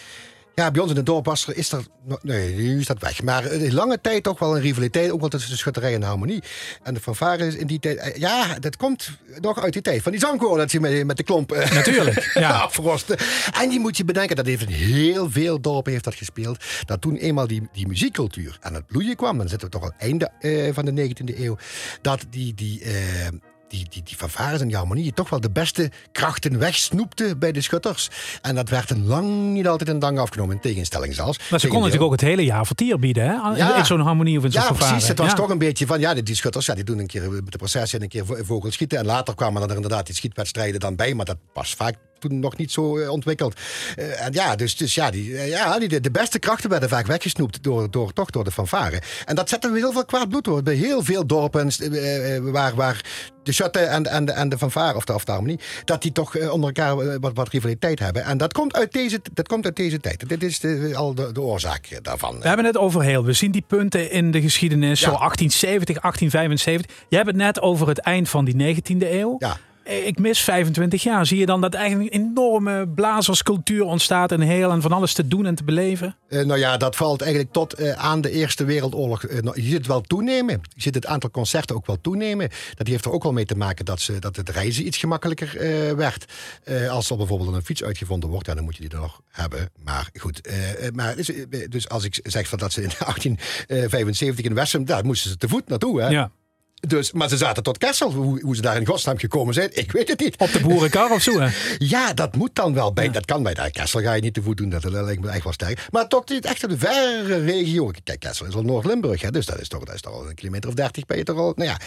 [0.55, 1.85] Ja, bij ons in het dorp was er, is er...
[2.23, 3.23] Nee, nu is dat weg.
[3.23, 5.11] Maar lange tijd toch wel een rivaliteit.
[5.11, 6.43] Ook wel tussen de schutterij en de harmonie.
[6.83, 7.97] En de fanfare is in die tijd...
[7.99, 10.03] eh, Ja, dat komt nog uit die tijd.
[10.03, 11.53] Van die zangkoor dat je met, met de klomp...
[11.53, 12.69] eh, Natuurlijk, ja.
[13.61, 16.65] En die moet je bedenken, dat heeft in heel veel dorpen heeft dat gespeeld.
[16.85, 19.93] Dat toen eenmaal die, die muziekcultuur aan het bloeien kwam, dan zitten we toch al
[19.99, 21.57] einde eh, van de 19e eeuw,
[22.03, 22.83] dat die, die,
[23.75, 27.61] die, die, die fanfares en die harmonieën toch wel de beste krachten wegsnoepten bij de
[27.61, 28.11] schutters.
[28.43, 31.39] En dat werd een lang niet altijd in dank afgenomen, in tegenstelling zelfs.
[31.51, 33.33] Maar ze konden natuurlijk ook het hele jaar vertier bieden, hè?
[33.57, 33.77] Ja.
[33.77, 34.91] In zo'n harmonie of in zo'n Ja, fanfare.
[34.91, 35.09] precies.
[35.09, 35.35] Het was Ja.
[35.35, 38.05] toch een beetje van, ja, die- schutters, ja, die doen een keer de processie en
[38.05, 38.99] een keer vo- vogels schieten.
[38.99, 41.95] En later kwamen er inderdaad die schietwedstrijden dan bij, maar dat was vaak
[42.29, 43.61] toen nog niet zo eh, ontwikkeld.
[43.97, 47.07] Eh, en ja, dus, dus ja, die, eh, ja die, de, beste krachten werden vaak
[47.07, 49.03] weggesnoept door, door, toch door de fanfare.
[49.25, 50.63] En dat zette heel veel kwaad bloed door.
[50.63, 51.71] Bij heel veel dorpen
[52.53, 53.05] waar, waar
[53.43, 56.13] de schutten en, en, de, en de fanfare, of de, of de harmonie, dat die
[56.13, 58.25] toch onder elkaar wat, wat rivaliteit hebben.
[58.25, 60.29] En dat komt uit deze, dat komt uit deze tijd.
[60.29, 62.41] Dit is de, al de, de oorzaak daarvan.
[62.41, 63.25] We hebben het over heel.
[63.25, 65.01] We zien die punten in de geschiedenis.
[65.01, 65.07] Ja.
[65.07, 67.07] Zo 1870, 1875.
[67.09, 69.37] Je hebt het net over het eind van die 19e eeuw.
[69.39, 69.57] Ja.
[69.85, 71.27] Eh, Ik mis 25 jaar.
[71.27, 75.29] Zie je dan dat eigenlijk een enorme blazerscultuur ontstaat en heel en van alles te
[75.29, 76.17] doen en te beleven?
[76.29, 79.23] Eh, nou ja, dat valt eigenlijk tot eh, aan de Eerste Wereldoorlog.
[79.41, 80.61] Nou, je ziet het wel toenemen.
[80.75, 82.49] Je ziet het aantal concerten ook wel toenemen.
[82.75, 85.57] Dat heeft er ook wel mee te maken dat, ze, dat het reizen iets gemakkelijker
[85.97, 86.25] werd.
[86.91, 89.71] Als er bijvoorbeeld een fiets uitgevonden wordt, ja, dan moet je die er nog hebben.
[89.83, 90.41] Maar goed,
[90.95, 91.15] maar
[91.69, 95.49] dus als ik zeg van dat ze in 1875 in Wessem, daar moesten ze te
[95.49, 96.01] voet naartoe.
[96.01, 96.09] Hè?
[96.09, 96.31] Ja.
[96.87, 98.13] Dus, maar ze zaten tot Kessel.
[98.13, 100.37] Hoe, hoe ze daar in godsnaam gekomen zijn, ik weet het niet.
[100.37, 101.41] Op de boerenkar of zo.
[101.41, 101.49] Hè?
[101.79, 102.93] Ja, dat moet dan wel.
[102.93, 104.69] Bij, Dat kan bij de Kessel ga je niet te voet doen.
[104.69, 105.87] Dat, dat lijkt me echt wel sterk.
[105.91, 107.91] Maar tot die, echt de verre regio.
[108.05, 109.21] Kijk, Kessel is al Noord-Limburg.
[109.23, 111.25] hè, Dus dat is, toch, dat is toch al een kilometer of dertig ben je
[111.25, 111.53] toch al.
[111.57, 111.79] Nou ja.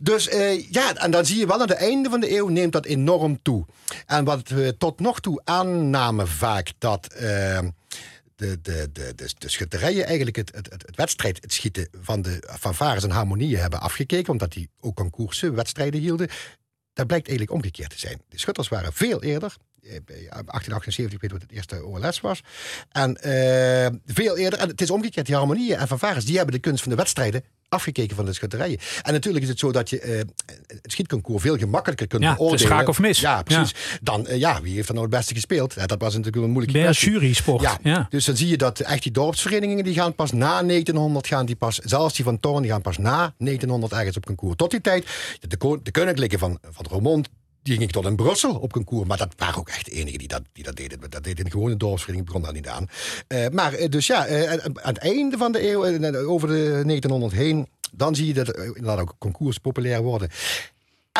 [0.00, 2.72] Dus eh, ja, en dan zie je wel aan het einde van de eeuw neemt
[2.72, 3.64] dat enorm toe.
[4.06, 7.06] En wat we tot nog toe aannamen vaak dat...
[7.06, 7.58] eh,
[8.62, 13.04] de, de, de, de, schutterijen eigenlijk het, het, het, wedstrijd, het schieten van de fanfares
[13.04, 16.28] en harmonieën hebben afgekeken, omdat die ook concoursen, wedstrijden hielden.
[16.92, 18.22] Dat blijkt eigenlijk omgekeerd te zijn.
[18.28, 19.56] De schutters waren veel eerder.
[19.82, 22.42] eh, bij 1878 weet wat het eerste OLS was.
[22.90, 26.60] En eh, veel eerder, en het is omgekeerd, die harmonieën en fanfares, die hebben de
[26.60, 27.44] kunst van de wedstrijden
[27.74, 28.78] afgekeken van de schutterijen.
[29.02, 30.18] En natuurlijk is het zo dat je eh,
[30.66, 32.66] het schietconcours veel gemakkelijker kunt Ja, beoordelen.
[32.66, 33.20] schaak of mis.
[33.20, 33.74] Ja, precies.
[34.02, 35.74] Dan, eh, ja, wie heeft er nou het beste gespeeld?
[35.74, 37.10] Ja, dat was natuurlijk een moeilijke kwestie.
[37.10, 37.62] jury-sport.
[37.62, 38.06] Ja, Ja.
[38.10, 41.56] dus dan zie je dat echt die dorpsverenigingen die gaan pas na 1900 gaan die
[41.56, 44.56] pas, zelfs die van Toorn die gaan pas na 1900 ergens op concours.
[44.56, 45.06] Tot die tijd,
[45.40, 47.28] de, de koninklijke van, van Roermond,
[47.64, 49.08] die ging tot in Brussel op concours.
[49.08, 50.98] Maar dat waren ook echt de enigen die dat, die dat deden.
[51.10, 52.88] Dat deed een gewone dorpsvereniging, begon daar niet aan.
[53.26, 55.84] Eh, maar eh, dus ja, eh, aan het einde van de eeuw,
[56.26, 60.30] over de 1900 heen, dan zie je dat inderdaad ook concours populair worden.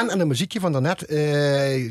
[0.01, 1.90] En aan de muziekje van daarnet, eh,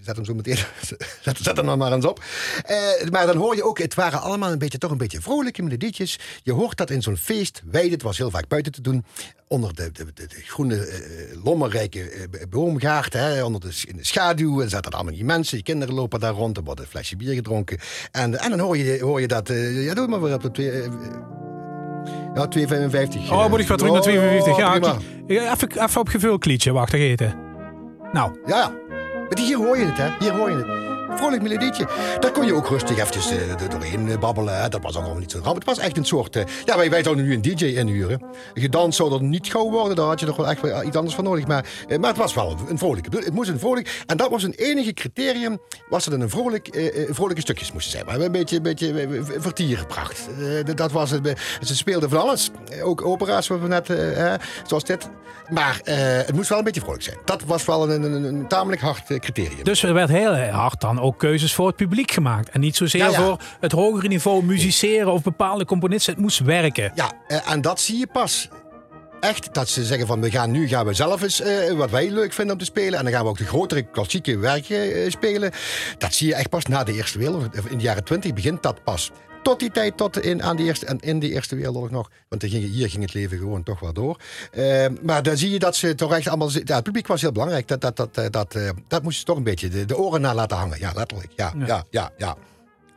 [0.00, 0.56] zet hem zo meteen,
[1.42, 2.24] zet, hem maar eens op.
[2.64, 5.62] Eh, maar dan hoor je ook, het waren allemaal een beetje, toch een beetje vrolijke
[5.62, 6.18] melodietjes.
[6.42, 9.04] Je hoort dat in zo'n feest, weide, het was heel vaak buiten te doen,
[9.48, 10.88] onder de, de, groene,
[11.44, 15.94] lommerrijke boomgaard, hè, onder de, in de schaduw, en zaten allemaal die mensen, die kinderen
[15.94, 17.78] lopen daar rond, er wordt een flesje bier gedronken.
[18.10, 20.88] En, en dan hoor je, hoor je dat, ja doe maar weer op twee...
[22.34, 23.30] Ja, 2,55.
[23.32, 24.56] Oh, moet ik wat terug naar 250?
[24.56, 24.96] Ja, prima.
[25.52, 26.72] even, even op gevuld liedje.
[26.72, 27.34] Wacht, daar eten.
[28.12, 28.72] Nou, Ja, ja.
[29.28, 30.08] Maar hier hoor je het, hè.
[30.18, 30.89] Hier hoor je het.
[31.14, 31.88] Vrolijk melodietje.
[32.20, 34.70] Daar kon je ook rustig eventjes er doorheen eh, babbelen.
[34.70, 35.56] Dat was allemaal niet zo ramp.
[35.56, 36.36] Het was echt een soort...
[36.36, 38.22] eh, ja, wij, wij zouden nu een DJ inhuren.
[38.54, 39.96] Gedans zou er niet gauw worden.
[39.96, 41.46] Daar had je nog wel echt iets anders voor nodig.
[41.46, 41.64] Maar,
[42.00, 43.16] maar het was wel een vrolijke.
[43.16, 44.02] Het moest een vrolijk...
[44.06, 45.58] En dat was een enige criterium.
[45.88, 48.06] Was dat een vrolijk, vrolijke stukjes moesten zijn.
[48.06, 50.28] Maar een beetje, een beetje vertiergebracht.
[50.38, 51.40] Eh, dat was het.
[51.62, 52.50] Ze speelden van alles.
[52.82, 53.92] Ook opera's, we net...
[54.66, 55.08] zoals dit.
[55.48, 57.16] Maar het moest wel een beetje vrolijk zijn.
[57.24, 59.64] Dat was wel een, een, een tamelijk hard criterium.
[59.64, 62.48] dus er werd heel hard dan ook keuzes voor het publiek gemaakt.
[62.48, 63.22] En niet zozeer Ja, ja.
[63.22, 66.12] voor het hogere niveau musiceren of bepaalde componisten.
[66.12, 66.92] Het moest werken.
[66.94, 68.48] Ja, eh, en dat zie je pas.
[69.20, 72.10] Echt, dat ze zeggen van we gaan nu gaan we zelf eens eh, wat wij
[72.10, 72.98] leuk vinden om te spelen.
[72.98, 75.50] En dan gaan we ook de grotere klassieke werken eh, spelen.
[75.98, 77.68] Dat zie je echt pas na de Eerste Wereldoorlog.
[77.68, 79.10] In de jaren twintig begint dat pas.
[79.42, 82.10] Tot die tijd, tot in, aan de eerste, en in de Eerste Wereldoorlog nog.
[82.28, 84.20] Want ging, hier ging het leven gewoon toch wel door.
[84.52, 86.50] Eh, maar dan zie je dat ze toch echt allemaal...
[86.50, 87.68] Ja, het publiek was heel belangrijk.
[87.68, 90.20] Dat, dat, dat, eh, dat, eh, dat moest je toch een beetje de, de oren
[90.20, 90.78] naar laten hangen.
[90.78, 91.32] Ja, letterlijk.
[91.36, 92.36] Ja, ja, ja, ja.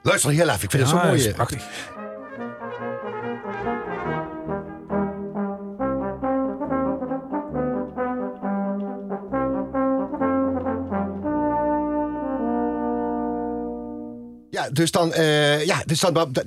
[0.03, 0.63] Luister heel even.
[0.63, 1.33] Ik vind het zo mooi.
[14.71, 16.43] Dus dan, eh, ja, dus dan, dat-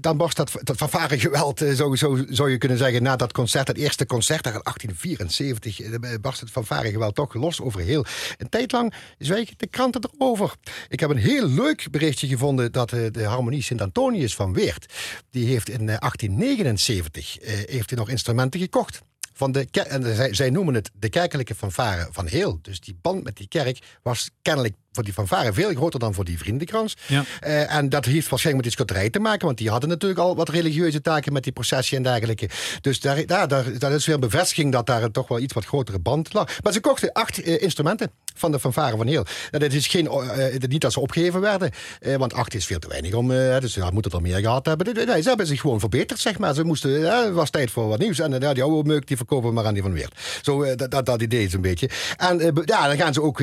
[0.00, 3.32] dan barst dat, dat fanfare geweld, eh, zo, zo zou je kunnen zeggen, na dat
[3.32, 7.80] concert, het eerste concert, daar in 1874, eh, barst het fanfare geweld toch los over
[7.80, 8.04] heel
[8.38, 8.94] een tijd lang.
[9.18, 10.54] Zwijgen de kranten erover.
[10.88, 14.92] Ik heb een heel leuk berichtje gevonden dat eh, de harmonie Sint-Antonius van Weert,
[15.30, 19.00] die heeft in eh, 1879 eh, heeft hij nog instrumenten gekocht.
[19.32, 22.58] Van de en zij, zij noemen het de kerkelijke fanfare van Heel.
[22.62, 26.24] Dus die band met die kerk was kennelijk voor die fanfare veel groter dan voor
[26.24, 26.96] die vriendenkrans.
[27.06, 27.24] Ja.
[27.40, 30.36] Eh, en dat heeft waarschijnlijk met die schutterij te maken, want die hadden natuurlijk al
[30.36, 32.48] wat religieuze taken met die processie en dergelijke.
[32.80, 35.64] Dus daar, daar, daar, dat is weer een bevestiging dat daar toch wel iets wat
[35.64, 36.62] grotere band lag.
[36.62, 39.24] Maar ze kochten acht eh, instrumenten van de fanfare van Heel.
[39.50, 41.70] Nou, dat is geen, eh, niet dat ze opgegeven werden,
[42.18, 45.06] want acht is veel te weinig om, dus ja, moeten er meer gehad hebben.
[45.06, 46.54] Nee, ze hebben zich gewoon verbeterd, zeg maar.
[46.54, 48.18] Ze moesten, ja, was tijd voor wat nieuws.
[48.18, 50.18] En ja, die oude meuk, die verkopen we maar aan die van Weert.
[50.42, 51.90] Zo, dat, dat, dat idee is een beetje.
[52.16, 53.38] En ja, dan gaan ze ook,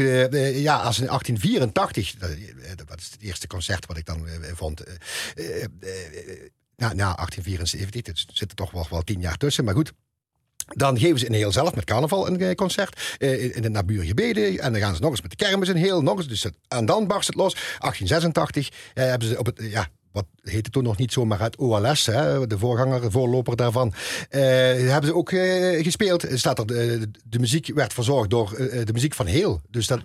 [0.53, 1.09] ja, als in
[1.43, 4.83] 1884, dat, eh, dat is het eerste concert wat ik dan eh, vond.
[4.83, 5.69] eh, eh,
[6.75, 9.91] nou, na 1874, er zitten toch wel, wel tien jaar tussen, maar goed.
[10.67, 14.59] Dan geven ze in heel zelf met carnaval een concert in de naburige Bede.
[14.61, 16.27] En dan gaan ze nog eens met de kermis in heel, nog eens.
[16.27, 17.53] Dus en dan barst het los.
[17.53, 21.57] 1886 eh, hebben ze op het, ja, wat heette toen nog niet zo, maar het
[21.57, 23.93] OLS, hè, de voorganger, voorloper daarvan,
[24.29, 24.41] eh,
[24.89, 25.29] hebben ze ook
[25.83, 26.25] gespeeld.
[26.33, 29.61] Staat er, de, muziek werd verzorgd door de muziek van heel.
[29.69, 30.03] Dus dat,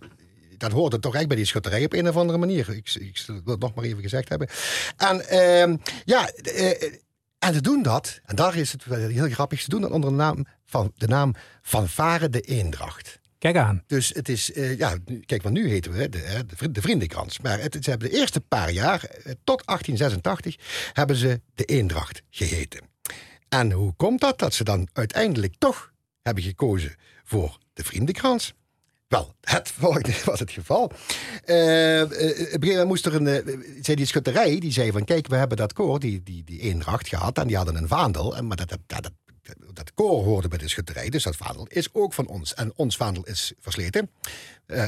[0.58, 2.68] dat hoorde toch echt bij die schutterij op een of andere manier.
[2.70, 4.48] Ik, ik wil het nog maar even gezegd hebben.
[4.96, 6.92] En ehm, ja, eh,
[7.38, 10.16] en ze doen dat, en daar is het heel grappig, ze doen dat onder de
[10.16, 13.18] naam van de naam Fanfare de Eendracht.
[13.38, 13.82] Kijk aan.
[13.86, 14.96] Dus het is, eh, ja,
[15.26, 17.38] kijk, want nu heten we de, de, vri- de Vriendenkrans.
[17.40, 20.56] Maar het, ze hebben de eerste paar jaar, eh, tot 1886,
[20.92, 22.80] hebben ze de Eendracht geheten.
[23.48, 24.38] En hoe komt dat?
[24.38, 25.92] Dat ze dan uiteindelijk toch
[26.22, 26.94] hebben gekozen
[27.24, 28.54] voor de Vriendenkrans.
[29.08, 30.92] Wel, het volgende was het geval.
[31.44, 33.26] Eh, op een gegeven moest er een.
[33.82, 37.08] zei die schutterij, die zei van: Kijk, we hebben dat koor, die, die, die eendracht
[37.08, 37.38] gehad.
[37.38, 38.42] En die hadden een vaandel.
[38.42, 39.10] Maar dat, dat, dat,
[39.72, 41.08] dat, koor hoorde bij de schutterij.
[41.08, 42.54] Dus dat vaandel is ook van ons.
[42.54, 44.10] En ons vaandel is versleten.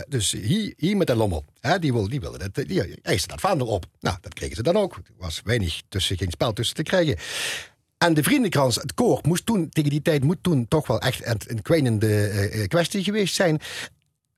[0.08, 1.44] Dus hier, hier met de lommel.
[1.60, 3.86] Hè, die, wil, die willen dat, die eisten dat vaandel op.
[4.00, 4.94] Nou, dat kregen ze dan ook.
[4.94, 7.16] Er was weinig tussen, geen spel tussen te krijgen.
[7.98, 11.26] En de vriendenkrans, het koor, moest toen, tegen die tijd, moet toen toch wel echt
[11.26, 13.60] een, een kwijnende kwestie geweest zijn.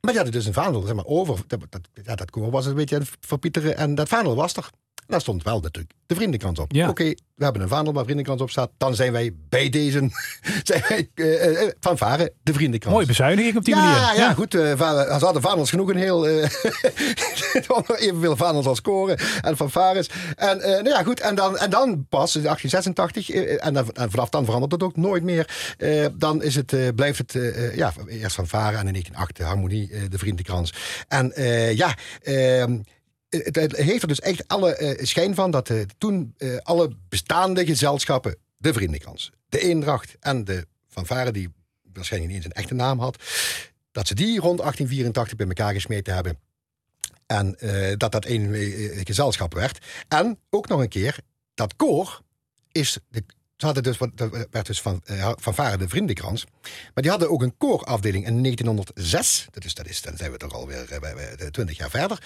[0.03, 1.41] Maar die hadden dus een vaandel zeg maar, over.
[1.47, 3.77] Dat, dat, ja, dat koor was een beetje verpieteren.
[3.77, 4.71] En dat vaandel was er.
[5.07, 6.73] Daar stond wel natuurlijk de vriendenkrans op.
[6.73, 6.89] Ja.
[6.89, 8.71] Oké, we hebben een vaandel waar vriendenkrans op staat.
[8.79, 10.11] Dan zijn wij bij deze
[10.63, 12.95] zijn wij, eh, eh, van varen de vriendenkrans.
[12.95, 14.17] Mooie bezuiniging op die ja, manier.
[14.21, 14.55] Ja, goed.
[14.55, 16.29] eh, va- ze hadden vaandels genoeg een heel...
[16.29, 16.49] eh
[17.97, 20.11] evenveel vaandels als koren en fanfares.
[20.37, 21.21] En, eh, nou ja, goed.
[21.21, 24.83] En dan, en dan pas in 1886, eh, en, dan, en vanaf dan verandert het
[24.83, 25.75] ook nooit meer.
[25.79, 29.37] eh, dan is het, eh, blijft het eh, eh, ja, eerst fanfare en in 1908
[29.37, 30.73] de harmonie, eh, de vriendenkrans.
[31.09, 31.95] En eh, ja...
[32.23, 32.79] ehm,
[33.39, 37.67] het, heeft er dus echt alle eh, schijn van dat eh, toen eh, alle bestaande
[37.67, 41.53] gezelschappen, de Vriendenkrans, de Eendracht en de fanfare, die
[41.93, 43.23] waarschijnlijk niet eens een echte naam had,
[43.93, 46.39] dat ze die rond 1884 bij elkaar gesmeten hebben.
[47.27, 47.57] En
[47.97, 48.55] dat dat één
[49.05, 49.87] gezelschap werd.
[50.09, 51.19] En ook nog een keer,
[51.55, 52.21] dat koor
[52.73, 52.99] is.
[53.09, 53.25] De,
[53.57, 53.99] ze hadden dus,
[54.51, 55.03] werd dus van,
[55.37, 56.45] van Varen de Vriendenkrans.
[56.63, 59.47] Maar die hadden ook een koorafdeling in 1906.
[59.51, 62.19] Dat is, dat is, dan zijn we toch alweer bij 20 jaar verder.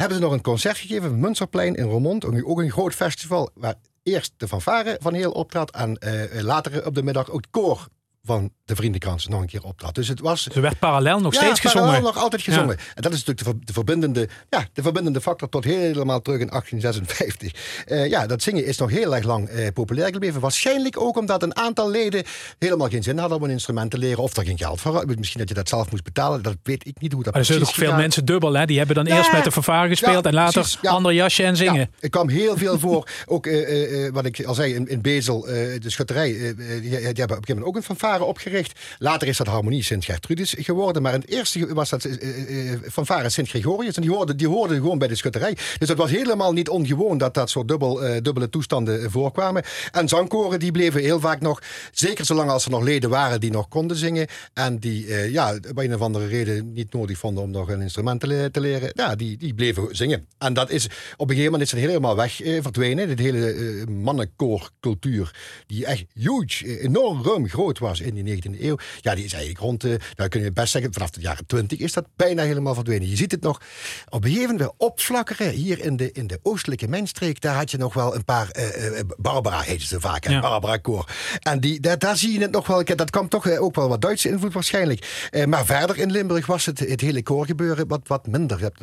[0.00, 2.24] Hebben ze nog een concert gegeven op Munsterplein in Roermond.
[2.24, 5.70] Ook een- Ook een groot festival waar eerst de fanfare van heel optrad.
[5.70, 5.98] En
[6.34, 7.88] uh, later op de middag ook het koor
[8.30, 9.94] van de Vriendenkrans nog een keer optrad.
[9.94, 10.42] Dus het was...
[10.42, 12.02] Ze werd parallel nog ja, steeds parallel gezongen.
[12.14, 12.76] nog altijd gezongen.
[12.94, 16.46] En dat is natuurlijk de, de, verbindende, ja, de verbindende factor tot helemaal terug in
[16.46, 17.84] 1856.
[17.86, 20.40] Uh, ja, dat zingen is nog heel erg lang uh, populair gebleven.
[20.40, 22.24] Waarschijnlijk ook omdat een aantal leden
[22.58, 24.22] helemaal geen zin hadden om een instrument te leren.
[24.22, 26.42] Of er geen geld voor Misschien dat je dat zelf moest betalen.
[26.42, 28.54] Dat weet ik niet hoe dat maar er zullen ook veel mensen dubbel.
[28.54, 28.66] Hè?
[28.66, 31.90] Die hebben dan eerst met de fanfare gespeeld en later precies, ander jasje en zingen.
[32.00, 33.08] ik kwam heel veel voor.
[33.26, 36.32] ook uh, wat ik al zei in, in Bezel, de schutterij.
[36.32, 38.78] die, die, hebben op een gegeven moment ook een fanfare opgericht.
[38.98, 41.02] Later is dat Harmonie Sint-Gertrudis geworden.
[41.02, 43.96] Maar in het eerste was dat uh, fanfare Sint-Gregorius.
[43.96, 45.56] En die hoorden, die hoorden gewoon bij de schutterij.
[45.78, 49.62] Dus dat was helemaal niet ongewoon dat dat soort dubbel, uh, dubbele toestanden voorkwamen.
[49.90, 51.62] En zangkoren die bleven heel vaak nog,
[51.92, 54.26] zeker zolang als er nog leden waren die nog konden zingen.
[54.54, 58.20] En die ja, bij een of andere reden niet nodig vonden om nog een instrument
[58.20, 58.90] te, le te leren.
[58.94, 60.26] Ja, die, die bleven zingen.
[60.38, 60.90] En dat is op
[61.20, 63.16] een gegeven moment is het helemaal weg verdwenen.
[63.16, 65.34] De hele mannenkoorcultuur,
[65.66, 68.76] die echt huge, enorm groot was in die 19e eeuw.
[69.00, 69.82] Ja, die is eigenlijk rond
[70.16, 73.08] nou kun je best zeggen, vanaf de jaren 20 is dat bijna helemaal verdwenen.
[73.08, 73.60] Je ziet het nog
[74.08, 75.50] op een gegeven moment opflakkeren.
[75.50, 79.00] Hier in de, in de oostelijke mijnstreek, daar had je nog wel een paar, uh,
[79.16, 80.40] Barbara heette ze vaak, ja.
[80.40, 81.08] Barbara Koor.
[81.38, 84.00] En die, daar, daar zie je het nog wel, dat kwam toch ook wel wat
[84.00, 85.28] Duitse invloed waarschijnlijk.
[85.30, 88.58] Uh, maar verder in Limburg was het, het hele koorgebeuren wat, wat minder.
[88.58, 88.80] Je hebt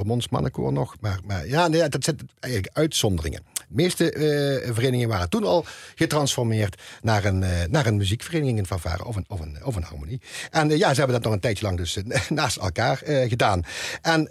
[0.00, 3.42] Ramons Mannenkoor nog, maar, maar ja, nee, dat zijn eigenlijk uitzonderingen.
[3.54, 8.66] De meeste uh, verenigingen waren toen al getransformeerd naar een, uh, naar een muziekvereniging in
[8.66, 10.20] fanfare of een, of een, een harmonie.
[10.50, 11.98] En uh, ja, ze hebben dat nog een tijdje lang dus
[12.28, 13.62] naast elkaar gedaan.
[14.02, 14.28] En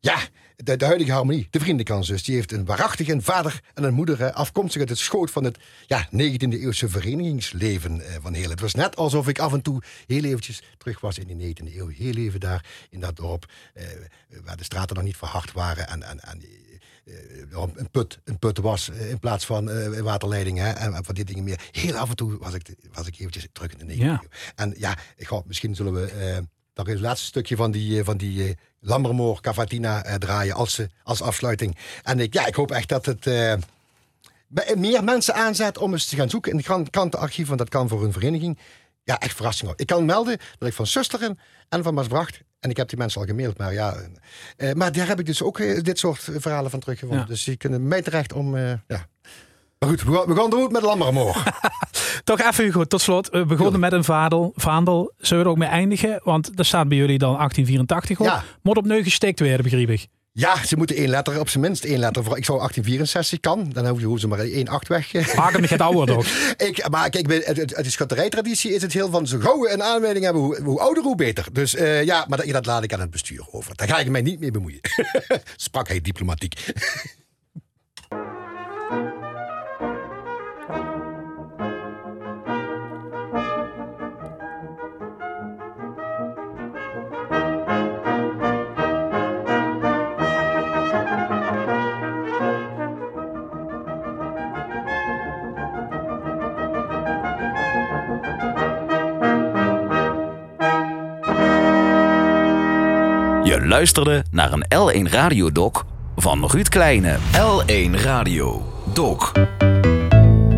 [0.00, 0.18] ja,
[0.56, 3.94] de, de, huidige harmonie, de vriendenkrans dus, die heeft een waarachtig een vader en een
[3.94, 8.50] moeder afkomstig uit het schoot van het ja, 19e eeuwse verenigingsleven van heel.
[8.50, 11.76] Het was net alsof ik af en toe heel eventjes terug was in de 19e
[11.76, 11.88] eeuw.
[11.88, 13.52] Heel even daar in dat dorp,
[14.44, 16.42] waar de straten nog niet verhard waren en, en, en
[17.50, 21.24] een, put, een put was in plaats van uh, waterleiding hè, en, en, van die
[21.24, 21.60] dingen meer.
[21.70, 24.20] Heel af en toe was ik, was ik eventjes terug in de 19e Ja.
[24.22, 24.28] eeuw.
[24.54, 24.98] En ja,
[25.46, 26.38] misschien zullen we uh,
[26.76, 31.22] nog het laatste stukje van die, uh, van die uh, Lammermoor Cavatina draaien als, als
[31.22, 31.76] afsluiting.
[32.02, 33.26] En ik, ja, ik hoop echt dat het
[34.76, 38.04] meer mensen aanzet om eens te gaan zoeken in het krantenarchief, want dat kan voor
[38.04, 38.58] een vereniging.
[39.04, 39.72] Ja, echt verrassing.
[39.76, 43.20] Ik kan melden dat ik van Susteren en van Maasbracht en ik heb die mensen
[43.20, 43.94] al gemaild, maar ja.
[44.56, 47.24] Uh, maar daar heb ik dus ook uh, dit soort verhalen van teruggevonden.
[47.24, 47.30] Ja.
[47.30, 48.54] Dus die kunnen mij terecht om.
[48.54, 49.06] Uh, ja.
[49.78, 51.42] Maar goed, we, we gaan door met Lammermoor.
[52.24, 53.28] Toch even, Hugo, tot slot.
[53.28, 54.52] We begonnen met een vaandel.
[54.56, 55.12] vaandel.
[55.18, 56.20] Zullen we er ook mee eindigen?
[56.24, 58.26] Want er staat bij jullie dan 1884 op.
[58.26, 58.44] Ja.
[58.62, 60.06] Moet op neu gestikt werden, begreep ik.
[60.38, 62.24] Ja, ze moeten één letter, op zijn minst één letter.
[62.24, 65.34] Voor, ik zou 1864 kan, dan hoeven ze maar één acht weg.
[65.36, 66.26] Maak hem niet ouder toch?
[66.68, 70.42] ik, maar kijk, uit, de schutterijtraditie is het heel van zo gauw een aanmelding hebben,
[70.42, 71.46] hoe, hoe ouder, hoe beter.
[71.52, 73.76] Dus uh, ja, maar dat, dat laat ik aan het bestuur over.
[73.76, 74.80] Daar ga ik mij niet mee bemoeien.
[75.56, 76.54] Sprak hij diplomatiek.
[103.68, 105.84] Luisterde naar een L1 Radiodoc
[106.16, 107.16] van Ruud Kleine.
[107.32, 109.32] L1 Radio Doc.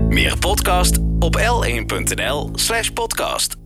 [0.08, 3.57] Meer podcast op l1.nl slash podcast.